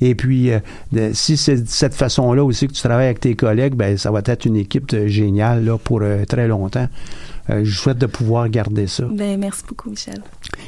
[0.00, 0.58] Et puis, euh,
[0.92, 4.10] de- si c'est de cette façon-là aussi que tu travailles avec tes collègues, ben ça
[4.10, 6.88] va être une équipe euh, géniale là, pour euh, très longtemps.
[7.48, 9.04] Je souhaite de pouvoir garder ça.
[9.08, 10.20] Ben, merci beaucoup, Michel.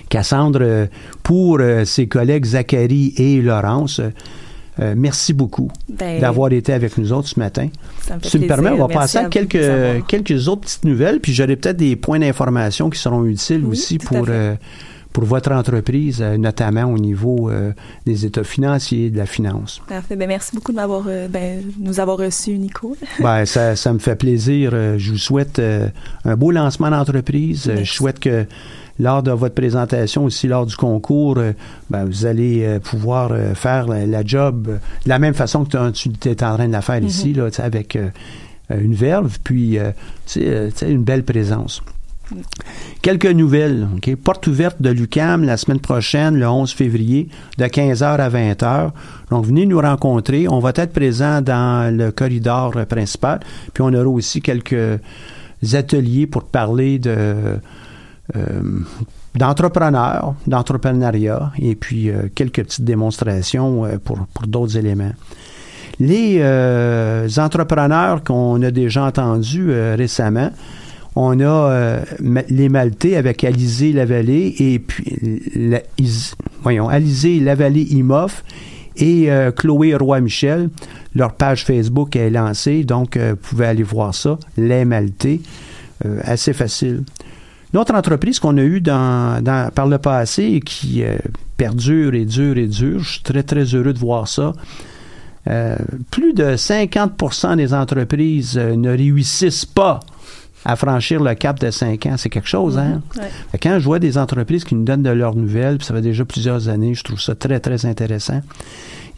[0.09, 0.87] Cassandre,
[1.25, 4.01] pour ses collègues Zachary et Laurence,
[4.79, 7.67] merci beaucoup Ben, d'avoir été avec nous autres ce matin.
[8.03, 9.59] Ça me fait Si tu me permets, on va passer à quelques,
[10.07, 13.99] quelques autres petites nouvelles, puis j'aurai peut-être des points d'information qui seront utiles Oui, aussi
[13.99, 14.29] pour,
[15.13, 17.73] pour votre entreprise, euh, notamment au niveau euh,
[18.07, 19.81] des états financiers, de la finance.
[19.89, 20.17] Parfait.
[20.17, 22.97] Ben, merci beaucoup de m'avoir, euh, ben, nous avoir reçus, Nico.
[23.21, 24.71] Ben, ça, ça me fait plaisir.
[24.73, 25.89] Euh, Je vous souhaite euh,
[26.25, 27.71] un beau lancement d'entreprise.
[27.83, 28.47] Je souhaite que
[29.01, 31.39] lors de votre présentation, aussi lors du concours,
[31.89, 36.45] ben, vous allez pouvoir faire la, la job de la même façon que tu es
[36.45, 37.97] en train de la faire ici, là, tu sais, avec
[38.71, 39.79] une verve, puis
[40.37, 41.81] une belle présence.
[43.03, 43.89] Quelques nouvelles.
[43.97, 44.17] ok?
[44.17, 48.91] Porte ouverte de l'UCAM la semaine prochaine, le 11 février, de 15h à 20h.
[49.31, 50.49] Donc, venez nous rencontrer.
[50.49, 53.41] On va être présent dans le corridor principal.
[53.73, 55.01] Puis, on aura aussi quelques
[55.73, 57.59] ateliers pour parler de
[58.37, 58.81] euh,
[59.35, 65.13] d'entrepreneurs, d'entrepreneuriat, et puis euh, quelques petites démonstrations euh, pour, pour d'autres éléments.
[66.01, 70.51] Les euh, entrepreneurs qu'on a déjà entendus euh, récemment,
[71.17, 72.05] on a euh,
[72.49, 75.19] les Maltais avec Alizé Lavallée et puis
[76.63, 78.45] voyons, Lavallée Imoff
[78.97, 80.71] et euh, Chloé Roy-Michel.
[81.15, 85.41] Leur page Facebook est lancée, donc euh, vous pouvez aller voir ça, Les Maltais.
[86.23, 87.03] Assez facile.
[87.75, 89.43] Une autre entreprise qu'on a eue dans,
[89.75, 91.03] par le passé et qui
[91.57, 94.53] perdure et dure et dure, je suis très très heureux de voir ça.
[95.45, 99.99] Plus de 50% des entreprises ne réussissent pas
[100.65, 102.15] à franchir le cap de 5 ans.
[102.17, 103.03] C'est quelque chose, hein?
[103.17, 103.59] Ouais.
[103.63, 106.25] Quand je vois des entreprises qui nous donnent de leurs nouvelles, puis ça fait déjà
[106.25, 108.41] plusieurs années, je trouve ça très, très intéressant.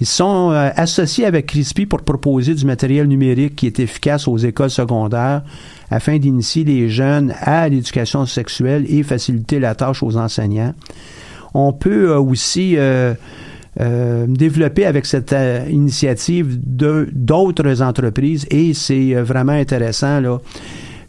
[0.01, 4.39] Ils sont euh, associés avec CRISPy pour proposer du matériel numérique qui est efficace aux
[4.39, 5.43] écoles secondaires
[5.91, 10.75] afin d'initier les jeunes à l'éducation sexuelle et faciliter la tâche aux enseignants.
[11.53, 13.13] On peut euh, aussi euh,
[13.81, 20.41] euh, développer avec cette euh, initiative d'autres entreprises et c'est euh, vraiment intéressant là.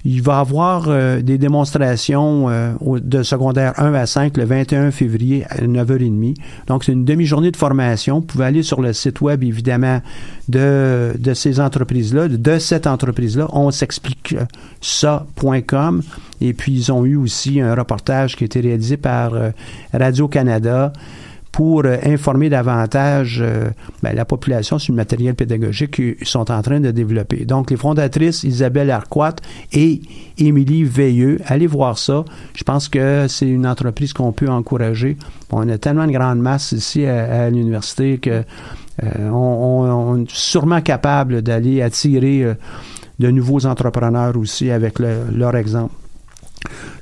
[0.03, 5.45] Il va avoir euh, des démonstrations euh, de secondaire 1 à 5 le 21 février
[5.49, 6.35] à 9h30.
[6.67, 8.15] Donc, c'est une demi-journée de formation.
[8.15, 10.01] Vous pouvez aller sur le site web, évidemment,
[10.49, 13.47] de, de ces entreprises-là, de cette entreprise-là.
[13.53, 14.45] On s'explique euh,
[14.81, 16.01] ça.com.
[16.41, 19.51] Et puis, ils ont eu aussi un reportage qui a été réalisé par euh,
[19.93, 20.93] Radio-Canada
[21.51, 23.69] pour euh, informer davantage euh,
[24.01, 27.43] ben, la population sur le matériel pédagogique qu'ils sont en train de développer.
[27.45, 29.35] Donc, les fondatrices Isabelle Arquat
[29.73, 30.01] et
[30.37, 32.23] Émilie Veilleux, allez voir ça.
[32.55, 35.17] Je pense que c'est une entreprise qu'on peut encourager.
[35.51, 38.29] On a tellement de grande masse ici à, à l'université que
[39.03, 42.53] euh, on, on- sont sûrement capables d'aller attirer euh,
[43.19, 45.93] de nouveaux entrepreneurs aussi avec le- leur exemple.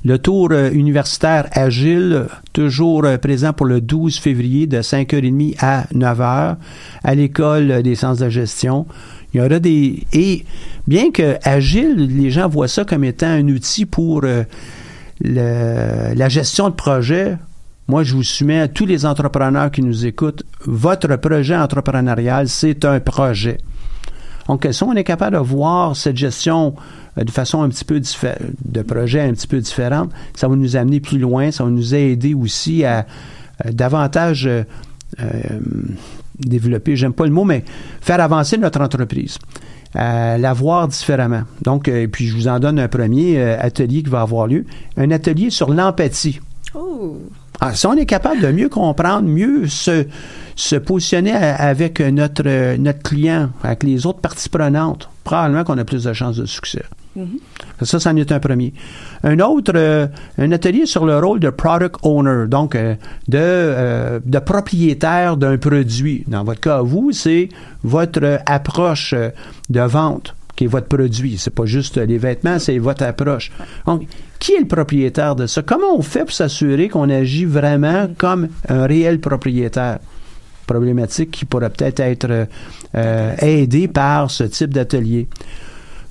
[0.04, 5.84] Le tour euh, universitaire agile, toujours euh, présent pour le 12 février de 5h30 à
[5.94, 6.56] 9h
[7.04, 8.86] à l'école des sciences de gestion.
[9.32, 10.44] Il y aura des et
[10.86, 14.44] bien que agile, les gens voient ça comme étant un outil pour euh,
[15.22, 17.36] la gestion de projet.
[17.86, 22.84] Moi, je vous soumets à tous les entrepreneurs qui nous écoutent, votre projet entrepreneurial, c'est
[22.84, 23.58] un projet.
[24.50, 26.74] Donc, si on est capable de voir cette gestion
[27.16, 30.74] euh, de façon un petit peu de projet un petit peu différente, ça va nous
[30.74, 33.06] amener plus loin, ça va nous aider aussi à
[33.64, 34.64] euh, davantage euh,
[36.40, 37.64] développer, j'aime pas le mot, mais
[38.00, 39.38] faire avancer notre entreprise,
[39.94, 41.42] à la voir différemment.
[41.62, 45.12] Donc, euh, puis je vous en donne un premier atelier qui va avoir lieu, un
[45.12, 46.40] atelier sur l'empathie.
[46.74, 47.20] Oh!
[47.60, 50.06] Ah, si on est capable de mieux comprendre, mieux se,
[50.56, 56.04] se positionner avec notre, notre client, avec les autres parties prenantes, probablement qu'on a plus
[56.04, 56.84] de chances de succès.
[57.82, 58.72] Ça, c'en est un premier.
[59.24, 60.06] Un autre, euh,
[60.38, 62.94] un atelier sur le rôle de product owner, donc euh,
[63.28, 66.24] de, euh, de propriétaire d'un produit.
[66.28, 67.48] Dans votre cas, vous, c'est
[67.82, 69.14] votre approche
[69.70, 71.38] de vente qui est votre produit.
[71.38, 73.50] C'est pas juste les vêtements, c'est votre approche.
[73.86, 74.06] Donc,
[74.38, 75.62] qui est le propriétaire de ça?
[75.62, 80.00] Comment on fait pour s'assurer qu'on agit vraiment comme un réel propriétaire?
[80.66, 82.46] Problématique qui pourrait peut-être être
[82.94, 85.28] euh, aidée par ce type d'atelier.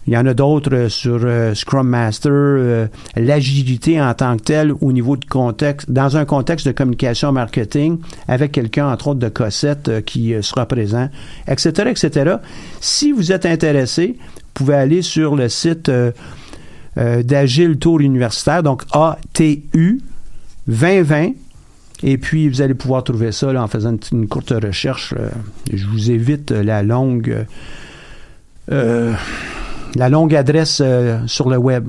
[0.10, 4.42] Il y en a d'autres euh, sur euh, Scrum Master, euh, l'agilité en tant que
[4.42, 9.20] telle au niveau de contexte, dans un contexte de communication marketing, avec quelqu'un, entre autres,
[9.20, 11.10] de Cossette qui sera présent,
[11.48, 12.38] etc., etc.
[12.82, 15.92] Si vous êtes intéressé, vous pouvez aller sur le site
[16.96, 20.02] d'Agile Tour Universitaire, donc ATU
[20.68, 21.34] 2020.
[22.02, 25.14] Et puis, vous allez pouvoir trouver ça en faisant une, courte recherche.
[25.72, 27.46] je vous évite la longue...
[29.96, 31.88] la longue adresse euh, sur le web.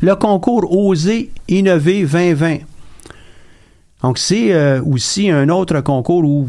[0.00, 2.58] Le concours Oser Innover 2020.
[4.02, 6.48] Donc, c'est euh, aussi un autre concours où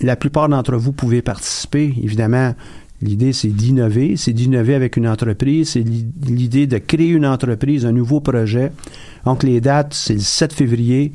[0.00, 1.94] la plupart d'entre vous pouvez participer.
[2.02, 2.54] Évidemment,
[3.00, 4.16] l'idée, c'est d'innover.
[4.16, 5.70] C'est d'innover avec une entreprise.
[5.70, 8.72] C'est l'i- l'idée de créer une entreprise, un nouveau projet.
[9.24, 11.12] Donc, les dates, c'est le 7 février.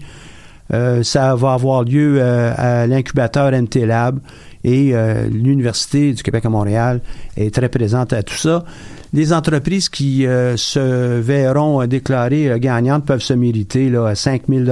[0.73, 4.19] Euh, ça va avoir lieu euh, à l'incubateur NT Lab
[4.63, 6.99] et euh, l'Université du Québec à Montréal
[7.37, 8.65] est très présente à tout ça.
[9.13, 10.23] Les entreprises qui
[10.57, 14.65] se verront déclarées gagnantes peuvent se mériter là, 5 000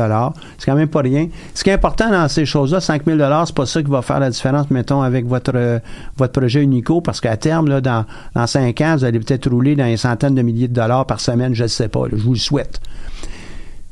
[0.57, 1.29] C'est quand même pas rien.
[1.53, 4.19] Ce qui est important dans ces choses-là, 5 000 c'est pas ça qui va faire
[4.19, 5.79] la différence, mettons, avec votre
[6.17, 9.77] votre projet Unico, parce qu'à terme, là, dans, dans 5 ans, vous allez peut-être rouler
[9.77, 12.33] dans les centaines de milliers de dollars par semaine, je ne sais pas, je vous
[12.33, 12.81] le souhaite.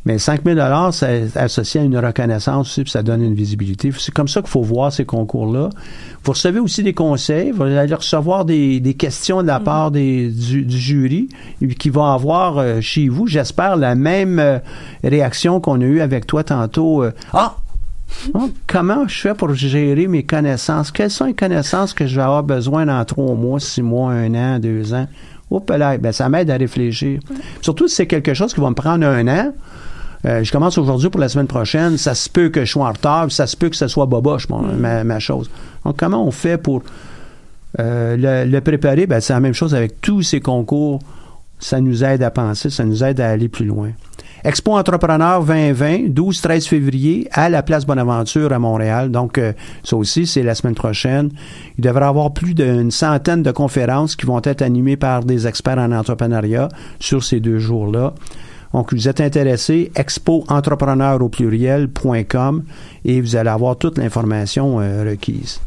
[0.05, 0.59] Mais 5 000
[0.91, 3.91] c'est associé à une reconnaissance aussi, puis ça donne une visibilité.
[3.97, 5.69] C'est comme ça qu'il faut voir ces concours-là.
[6.23, 10.29] Vous recevez aussi des conseils, vous allez recevoir des, des questions de la part des,
[10.29, 11.29] du, du jury
[11.79, 14.59] qui vont avoir euh, chez vous, j'espère, la même euh,
[15.03, 17.03] réaction qu'on a eue avec toi tantôt.
[17.03, 17.55] euh, ah!
[18.35, 20.91] Ah, comment je fais pour gérer mes connaissances?
[20.91, 24.35] Quelles sont les connaissances que je vais avoir besoin dans trois mois, six mois, un
[24.35, 25.07] an, deux ans?
[25.49, 27.19] Oups là, ben ça m'aide à réfléchir.
[27.61, 29.51] Surtout si c'est quelque chose qui va me prendre un an.
[30.25, 31.97] Euh, je commence aujourd'hui pour la semaine prochaine.
[31.97, 34.47] Ça se peut que je sois en retard, ça se peut que ce soit boboche,
[34.49, 35.49] mon- ma, ma chose.
[35.85, 36.81] Donc, comment on fait pour
[37.79, 38.15] euh,
[38.45, 39.05] le, le préparer?
[39.07, 40.99] Ben, c'est la même chose avec tous ces concours.
[41.59, 43.91] Ça nous aide à penser, ça nous aide à aller plus loin.
[44.43, 49.09] Expo Entrepreneur 2020, 12-13 février, à la place Bonaventure à Montréal.
[49.09, 49.53] Donc, euh,
[49.85, 51.29] ça aussi, c'est la semaine prochaine.
[51.77, 55.47] Il devrait y avoir plus d'une centaine de conférences qui vont être animées par des
[55.47, 56.67] experts en entrepreneuriat
[56.99, 58.13] sur ces deux jours-là.
[58.73, 62.63] Donc, vous êtes intéressé, expoentrepreneur au pluriel.com
[63.05, 65.59] et vous allez avoir toute l'information euh, requise.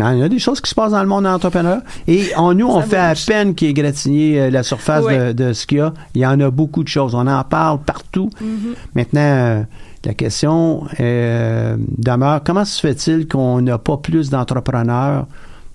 [0.00, 1.80] Hein, Il y a des choses qui se passent dans le monde entrepreneur.
[2.06, 5.66] Et en nous, on fait à peine qu'il égratigné euh, la surface de, de ce
[5.66, 5.92] qu'il y a.
[6.14, 7.14] Il y en a beaucoup de choses.
[7.14, 8.30] On en parle partout.
[8.40, 8.74] Mhm.
[8.94, 9.62] Maintenant, euh,
[10.04, 15.26] la question euh, demeure, comment se fait-il qu'on n'a pas plus d'entrepreneurs?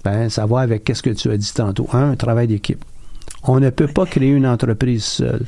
[0.04, 1.88] Ben, ça va avec qu'est-ce que tu as dit tantôt.
[1.94, 2.84] Un, un travail d'équipe.
[3.48, 5.46] On ne peut pas créer une entreprise seule.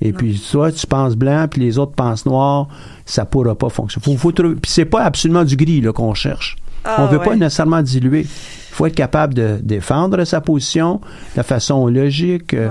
[0.00, 2.68] Et puis toi, tu penses blanc, puis les autres pensent noir,
[3.04, 4.04] ça pourra pas fonctionner.
[4.04, 6.56] Faut, faut trouver- puis c'est pas absolument du gris là, qu'on cherche.
[6.90, 7.36] Ah, On veut pas ouais.
[7.36, 8.20] nécessairement diluer.
[8.22, 11.00] Il faut être capable de défendre sa position
[11.36, 12.70] de façon logique, euh,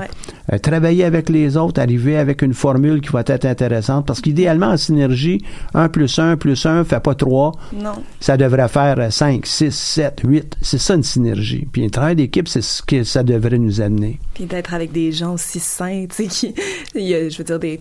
[0.51, 4.07] euh, travailler avec les autres, arriver avec une formule qui va être intéressante.
[4.07, 5.43] Parce qu'idéalement, en synergie,
[5.75, 7.51] 1 plus 1 plus 1 fait pas 3.
[7.75, 7.91] Non.
[8.19, 10.57] Ça devrait faire 5, 6, 7, 8.
[10.61, 11.67] C'est ça une synergie.
[11.71, 14.19] Puis un travail d'équipe, c'est ce que ça devrait nous amener.
[14.33, 16.55] Puis d'être avec des gens aussi sains, tu sais, qui,
[16.95, 17.79] je veux dire, des,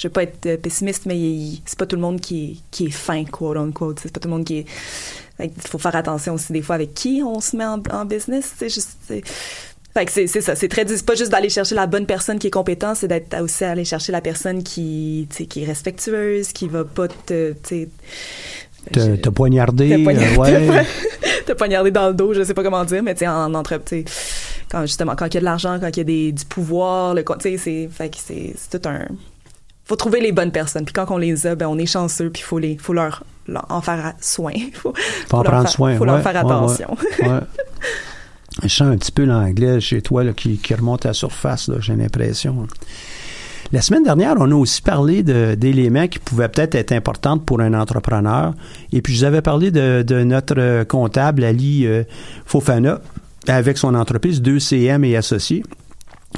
[0.00, 1.18] je veux pas être euh, pessimiste, mais
[1.66, 4.00] c'est pas tout le monde qui est, qui est fin, quote unquote.
[4.02, 4.66] C'est pas tout le monde qui est.
[5.38, 8.50] Il faut faire attention aussi des fois avec qui on se met en, en business.
[8.58, 8.96] C'est juste.
[9.92, 12.38] Fait que c'est c'est ça, c'est très c'est pas juste d'aller chercher la bonne personne
[12.38, 15.66] qui est compétente, c'est d'être aussi aller chercher la personne qui tu sais, qui est
[15.66, 17.88] respectueuse, qui va pas te tu sais,
[18.92, 19.90] Te, te poignarder.
[19.90, 20.86] te poignarder, euh, ouais.
[21.44, 23.76] te poignarder dans le dos, je sais pas comment dire, mais tu sais en entre
[23.78, 24.04] tu sais,
[24.70, 27.12] quand justement quand il y a de l'argent, quand il y a des, du pouvoir,
[27.12, 29.06] le tu sais c'est fait que c'est c'est tout un
[29.90, 30.84] faut trouver les bonnes personnes.
[30.84, 33.66] Puis quand on les a, ben on est chanceux, puis faut les faut leur, leur
[33.68, 34.52] en faire soin.
[34.72, 34.94] faut,
[35.28, 35.96] Faut en leur prendre faire- soin.
[35.96, 36.96] Faut ouais, leur faire attention.
[37.22, 37.40] ouais, ouais.
[38.62, 41.68] Je sens un petit peu l'anglais chez toi là, qui, qui remonte à la surface,
[41.80, 42.68] j'ai l'impression.
[43.72, 47.74] La semaine dernière, on a aussi parlé d'éléments qui pouvaient peut-être être importants pour un
[47.74, 48.52] entrepreneur.
[48.92, 52.02] Et puis, je vous avais parlé de, de notre comptable, Ali euh,
[52.46, 53.00] Fofana,
[53.48, 55.62] avec son entreprise 2CM et associés.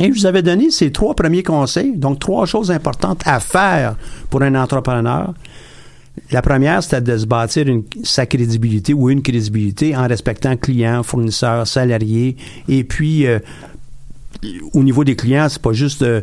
[0.01, 3.97] Et je vous avais donné ces trois premiers conseils, donc trois choses importantes à faire
[4.31, 5.35] pour un entrepreneur.
[6.31, 11.03] La première, c'était de se bâtir une, sa crédibilité ou une crédibilité en respectant clients,
[11.03, 12.37] fournisseurs, salariés.
[12.69, 13.39] Et puis, euh,
[14.73, 16.21] au niveau des clients, c'est pas juste euh,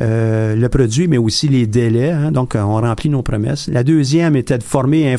[0.00, 2.12] euh, le produit, mais aussi les délais.
[2.12, 2.30] hein.
[2.30, 3.68] donc, euh, on remplit nos promesses.
[3.68, 5.16] La deuxième était de former,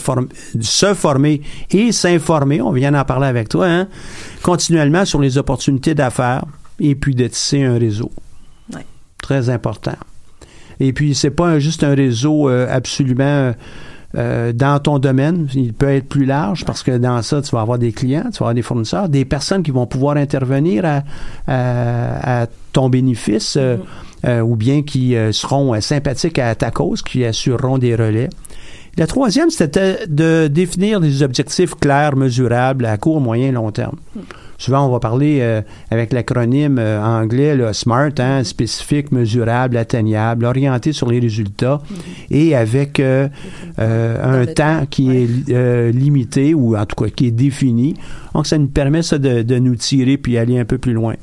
[0.61, 1.41] se former
[1.71, 2.61] et s'informer.
[2.61, 3.87] On vient d'en parler avec toi, hein,
[4.41, 6.45] continuellement sur les opportunités d'affaires
[6.79, 8.11] et puis de tisser un réseau.
[8.73, 8.85] Ouais.
[9.21, 9.95] Très important.
[10.79, 13.53] Et puis, c'est pas un- juste un réseau euh, absolument
[14.15, 15.47] euh, dans ton domaine.
[15.53, 18.37] Il peut être plus large parce que dans ça, tu vas avoir des clients, tu
[18.39, 21.03] vas avoir des fournisseurs, des personnes qui vont pouvoir intervenir à,
[21.47, 23.77] à- à ton bénéfice euh,
[24.25, 28.29] euh, ou bien qui euh, seront euh, sympathiques à ta cause, qui assureront des relais.
[28.97, 33.97] La troisième, c'était de définir des objectifs clairs, mesurables, à court, moyen, long terme.
[34.57, 40.45] Souvent, on va parler euh, avec l'acronyme euh, anglais, là, SMART, hein, spécifique, mesurable, atteignable,
[40.45, 41.79] orienté sur les résultats
[42.31, 43.27] et avec euh,
[43.79, 47.95] euh, un temps qui est euh, limité ou en tout cas qui est défini.
[48.33, 51.13] Donc, ça nous permet ça de, de nous tirer puis aller un peu plus loin.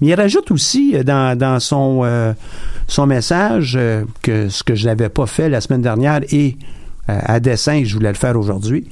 [0.00, 2.32] Mais il rajoute aussi euh, dans, dans son, euh,
[2.86, 3.78] son message
[4.22, 6.56] que ce que je n'avais pas fait la semaine dernière et
[7.08, 8.86] euh, à dessein, je voulais le faire aujourd'hui.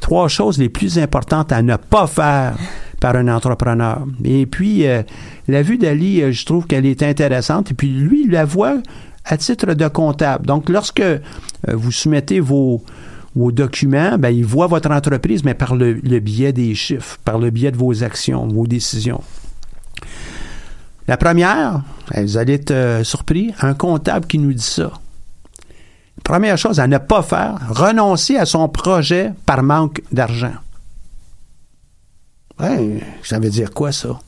[0.00, 2.56] Trois choses les plus importantes à ne pas faire
[3.00, 4.04] par un entrepreneur.
[4.24, 5.02] Et puis, euh,
[5.46, 7.70] la vue d'Ali, euh, je trouve qu'elle est intéressante.
[7.70, 8.78] Et puis, lui, il la voit
[9.24, 10.46] à titre de comptable.
[10.46, 11.18] Donc, lorsque euh,
[11.66, 12.82] vous soumettez vos,
[13.36, 17.70] documents, ben, il voit votre entreprise, mais par le, biais des chiffres, par le biais
[17.70, 19.20] de vos actions, vos décisions.
[21.06, 21.82] La première,
[22.14, 24.90] eh, vous allez être surpris, un comptable qui nous dit ça.
[26.24, 30.54] Première chose à ne pas faire, renoncer à son projet par manque d'argent.
[32.60, 34.18] Ouais, ça veut dire quoi ça?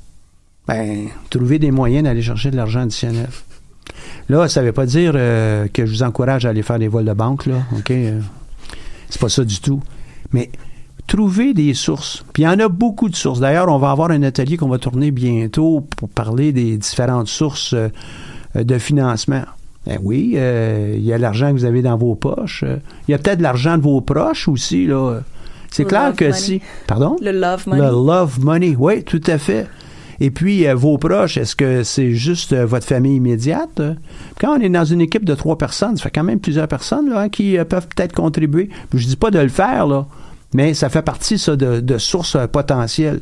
[0.69, 3.29] Ben, trouver des moyens d'aller chercher de l'argent additionnel.
[4.29, 6.89] Là, ça ne veut pas dire euh, que je vous encourage à aller faire des
[6.89, 7.91] vols de banque, là, OK?
[7.91, 8.21] Euh,
[9.09, 9.83] c'est pas ça du tout.
[10.33, 10.51] Mais
[11.09, 12.25] trouver des sources.
[12.33, 13.41] Puis il y en a beaucoup de sources.
[13.41, 17.75] D'ailleurs, on va avoir un atelier qu'on va tourner bientôt pour parler des différentes sources
[17.75, 17.89] euh,
[18.55, 19.43] de financement.
[19.87, 22.65] Ben oui, il y a l'argent que vous avez dans vos poches.
[23.09, 25.23] Il y a peut-être l'argent de vos proches aussi, là.
[25.71, 26.37] C'est clair que money.
[26.37, 26.61] si.
[26.87, 27.17] Pardon?
[27.23, 27.81] Le love money.
[27.81, 29.67] Le love money, oui, tout à fait.
[30.21, 33.81] Et puis, euh, vos proches, est-ce que c'est juste euh, votre famille immédiate?
[34.39, 37.09] Quand on est dans une équipe de trois personnes, ça fait quand même plusieurs personnes
[37.09, 38.69] là, hein, qui euh, peuvent peut-être contribuer.
[38.93, 40.07] Je dis pas de le faire, là,
[40.53, 43.21] mais ça fait partie, ça, de, de sources potentielles.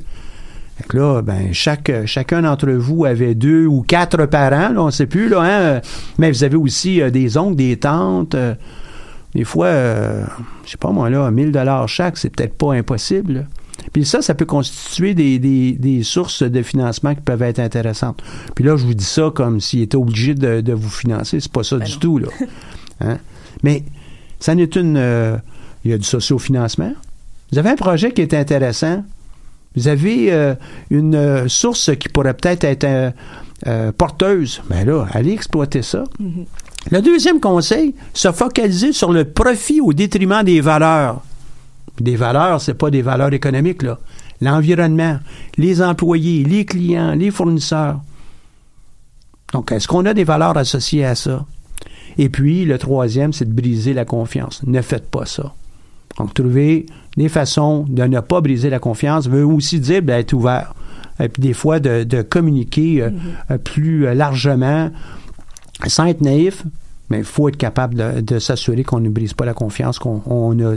[0.76, 4.86] Fait que là, ben, chaque, chacun d'entre vous avait deux ou quatre parents, là, on
[4.86, 5.80] ne sait plus, là, hein,
[6.18, 8.34] mais vous avez aussi des oncles, des tantes.
[9.38, 10.24] Des fois, euh,
[10.64, 13.32] je sais pas moi, là, 1000 dollars chaque, c'est peut-être pas impossible.
[13.34, 13.40] là.
[13.92, 18.20] Puis ça, ça peut constituer des, des- des sources de financement qui peuvent être intéressantes.
[18.56, 21.38] Puis là, je vous dis ça comme s'il était obligé de, de vous financer.
[21.38, 22.26] C'est pas ça du tout, là.
[23.00, 23.18] Hein?
[23.62, 23.84] Mais
[24.40, 24.96] ça n'est une...
[24.96, 25.36] euh,
[25.84, 26.92] il y a du sociofinancement.
[27.52, 29.04] Vous avez un projet qui est intéressant.
[29.76, 30.56] Vous avez euh,
[30.90, 33.12] une euh, source qui pourrait peut-être être,
[33.68, 34.62] euh, porteuse.
[34.68, 36.02] Mais là, allez exploiter ça.
[36.90, 41.20] Le deuxième conseil, se focaliser sur le profit au détriment des valeurs.
[42.00, 43.98] Des valeurs, c'est pas des valeurs économiques, là.
[44.40, 45.18] L'environnement,
[45.56, 48.00] les employés, les clients, les fournisseurs.
[49.52, 51.44] Donc, est-ce qu'on a des valeurs associées à ça?
[52.18, 54.62] Et puis, le troisième, c'est de briser la confiance.
[54.64, 55.54] Ne faites pas ça.
[56.18, 60.32] Donc, trouver des façons de ne pas briser la confiance veut aussi dire ben, être
[60.32, 60.74] ouvert.
[61.20, 63.10] Et puis, des fois, de, de communiquer euh,
[63.50, 64.90] euh, plus euh, largement,
[65.86, 66.64] sans être naïf,
[67.10, 70.22] mais il faut être capable de, de s'assurer qu'on ne brise pas la confiance qu'on
[70.26, 70.76] on a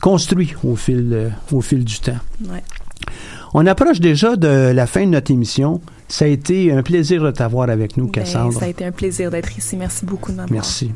[0.00, 2.18] construit au fil, au fil du temps.
[2.48, 2.62] Ouais.
[3.54, 5.80] On approche déjà de la fin de notre émission.
[6.08, 8.52] Ça a été un plaisir de t'avoir avec nous, Ben, Cassandre.
[8.52, 9.76] ça a été un plaisir d'être ici.
[9.76, 10.52] Merci beaucoup de m'avoir.
[10.52, 10.92] Merci.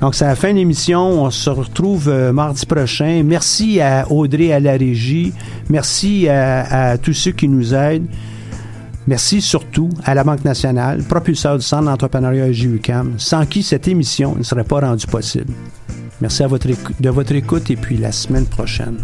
[0.00, 1.00] Donc, c'est la fin de l'émission.
[1.24, 3.22] On se retrouve euh, mardi prochain.
[3.24, 5.32] Merci à Audrey à la régie.
[5.70, 8.06] Merci à, à tous ceux qui nous aident.
[9.06, 14.34] Merci surtout à la Banque nationale, propulseur du Centre d'entrepreneuriat JUCAM, sans qui cette émission
[14.36, 15.52] ne serait pas rendue possible.
[16.20, 18.96] Merci de votre écoute et puis la semaine prochaine.